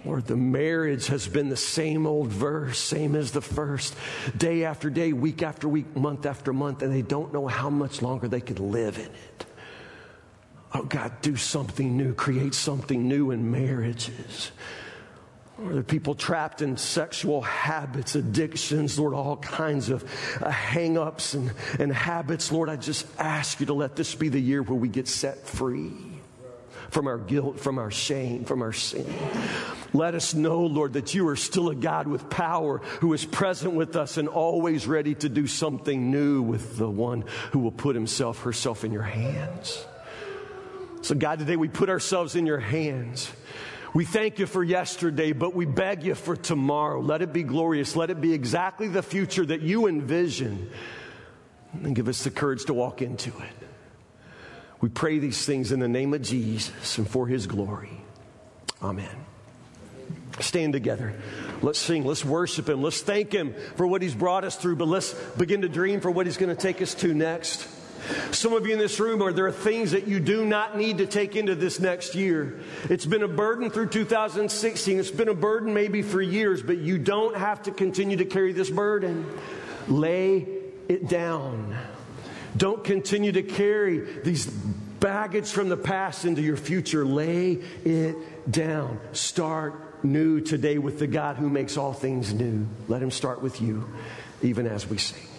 Lord, 0.05 0.25
the 0.25 0.37
marriage 0.37 1.07
has 1.07 1.27
been 1.27 1.49
the 1.49 1.57
same 1.57 2.07
old 2.07 2.29
verse, 2.29 2.79
same 2.79 3.15
as 3.15 3.31
the 3.31 3.41
first, 3.41 3.93
day 4.37 4.63
after 4.63 4.89
day, 4.89 5.11
week 5.11 5.43
after 5.43 5.67
week, 5.67 5.95
month 5.97 6.25
after 6.25 6.53
month, 6.53 6.81
and 6.81 6.93
they 6.93 7.01
don't 7.01 7.33
know 7.33 7.45
how 7.47 7.69
much 7.69 8.01
longer 8.01 8.29
they 8.29 8.39
can 8.39 8.71
live 8.71 8.97
in 8.97 9.05
it. 9.05 9.45
Oh, 10.73 10.83
God, 10.83 11.21
do 11.21 11.35
something 11.35 11.97
new, 11.97 12.13
create 12.13 12.53
something 12.53 13.07
new 13.07 13.31
in 13.31 13.51
marriages. 13.51 14.51
Or 15.63 15.73
the 15.73 15.83
people 15.83 16.15
trapped 16.15 16.61
in 16.61 16.75
sexual 16.75 17.41
habits, 17.41 18.15
addictions, 18.15 18.97
Lord, 18.97 19.13
all 19.13 19.37
kinds 19.37 19.89
of 19.89 20.03
uh, 20.41 20.49
hang 20.49 20.97
ups 20.97 21.35
and, 21.35 21.51
and 21.77 21.93
habits. 21.93 22.51
Lord, 22.51 22.67
I 22.67 22.77
just 22.77 23.05
ask 23.19 23.59
you 23.59 23.67
to 23.67 23.73
let 23.73 23.95
this 23.95 24.15
be 24.15 24.29
the 24.29 24.39
year 24.39 24.63
where 24.63 24.77
we 24.77 24.89
get 24.89 25.07
set 25.07 25.45
free 25.45 25.93
from 26.89 27.07
our 27.07 27.19
guilt, 27.19 27.59
from 27.59 27.77
our 27.77 27.91
shame, 27.91 28.43
from 28.43 28.61
our 28.61 28.73
sin. 28.73 29.05
Let 29.93 30.15
us 30.15 30.33
know, 30.33 30.61
Lord, 30.61 30.93
that 30.93 31.13
you 31.13 31.27
are 31.27 31.35
still 31.35 31.69
a 31.69 31.75
God 31.75 32.07
with 32.07 32.29
power 32.29 32.79
who 32.99 33.13
is 33.13 33.23
present 33.23 33.73
with 33.73 33.95
us 33.95 34.17
and 34.17 34.27
always 34.27 34.87
ready 34.87 35.15
to 35.15 35.29
do 35.29 35.47
something 35.47 36.09
new 36.09 36.41
with 36.41 36.77
the 36.77 36.89
one 36.89 37.23
who 37.51 37.59
will 37.59 37.71
put 37.71 37.95
himself, 37.95 38.43
herself 38.43 38.83
in 38.83 38.91
your 38.91 39.03
hands. 39.03 39.85
So, 41.01 41.15
God, 41.15 41.39
today 41.39 41.55
we 41.55 41.67
put 41.67 41.89
ourselves 41.89 42.35
in 42.35 42.45
your 42.45 42.59
hands. 42.59 43.31
We 43.93 44.05
thank 44.05 44.39
you 44.39 44.45
for 44.45 44.63
yesterday, 44.63 45.33
but 45.33 45.53
we 45.53 45.65
beg 45.65 46.03
you 46.03 46.15
for 46.15 46.37
tomorrow. 46.37 47.01
Let 47.01 47.21
it 47.21 47.33
be 47.33 47.43
glorious. 47.43 47.95
Let 47.95 48.09
it 48.09 48.21
be 48.21 48.33
exactly 48.33 48.87
the 48.87 49.03
future 49.03 49.45
that 49.45 49.61
you 49.61 49.87
envision. 49.87 50.69
And 51.73 51.95
give 51.95 52.07
us 52.07 52.23
the 52.23 52.31
courage 52.31 52.65
to 52.65 52.73
walk 52.73 53.01
into 53.01 53.29
it. 53.29 53.67
We 54.79 54.89
pray 54.89 55.19
these 55.19 55.45
things 55.45 55.71
in 55.71 55.79
the 55.79 55.87
name 55.87 56.13
of 56.13 56.21
Jesus 56.21 56.97
and 56.97 57.07
for 57.07 57.27
his 57.27 57.47
glory. 57.47 58.01
Amen. 58.81 59.25
Stand 60.39 60.73
together. 60.73 61.13
Let's 61.61 61.77
sing. 61.77 62.05
Let's 62.05 62.25
worship 62.25 62.69
him. 62.69 62.81
Let's 62.81 63.01
thank 63.01 63.31
him 63.31 63.53
for 63.75 63.85
what 63.85 64.01
he's 64.01 64.15
brought 64.15 64.43
us 64.43 64.55
through, 64.55 64.77
but 64.77 64.87
let's 64.87 65.13
begin 65.37 65.61
to 65.61 65.69
dream 65.69 65.99
for 65.99 66.09
what 66.09 66.25
he's 66.25 66.37
going 66.37 66.55
to 66.55 66.59
take 66.59 66.81
us 66.81 66.95
to 66.95 67.13
next. 67.13 67.67
Some 68.31 68.53
of 68.53 68.65
you 68.65 68.73
in 68.73 68.79
this 68.79 68.99
room 68.99 69.21
are 69.21 69.31
there 69.31 69.45
are 69.47 69.51
things 69.51 69.91
that 69.91 70.07
you 70.07 70.19
do 70.19 70.45
not 70.45 70.77
need 70.77 70.97
to 70.99 71.05
take 71.05 71.35
into 71.35 71.55
this 71.55 71.79
next 71.79 72.15
year. 72.15 72.59
It's 72.89 73.05
been 73.05 73.23
a 73.23 73.27
burden 73.27 73.69
through 73.69 73.89
2016. 73.89 74.99
It's 74.99 75.11
been 75.11 75.29
a 75.29 75.33
burden 75.33 75.73
maybe 75.73 76.01
for 76.01 76.21
years, 76.21 76.61
but 76.61 76.77
you 76.77 76.97
don't 76.97 77.35
have 77.35 77.63
to 77.63 77.71
continue 77.71 78.17
to 78.17 78.25
carry 78.25 78.53
this 78.53 78.69
burden. 78.69 79.25
Lay 79.87 80.47
it 80.87 81.07
down. 81.07 81.75
Don't 82.57 82.83
continue 82.83 83.31
to 83.31 83.43
carry 83.43 84.21
these 84.23 84.45
baggage 84.99 85.49
from 85.49 85.69
the 85.69 85.77
past 85.77 86.25
into 86.25 86.41
your 86.41 86.57
future. 86.57 87.05
Lay 87.05 87.53
it 87.83 88.51
down. 88.51 88.99
Start 89.13 90.03
new 90.03 90.41
today 90.41 90.77
with 90.77 90.99
the 90.99 91.07
God 91.07 91.37
who 91.37 91.49
makes 91.49 91.77
all 91.77 91.93
things 91.93 92.33
new. 92.33 92.67
Let 92.87 93.01
him 93.01 93.11
start 93.11 93.41
with 93.41 93.61
you, 93.61 93.89
even 94.41 94.67
as 94.67 94.87
we 94.87 94.97
sing. 94.97 95.30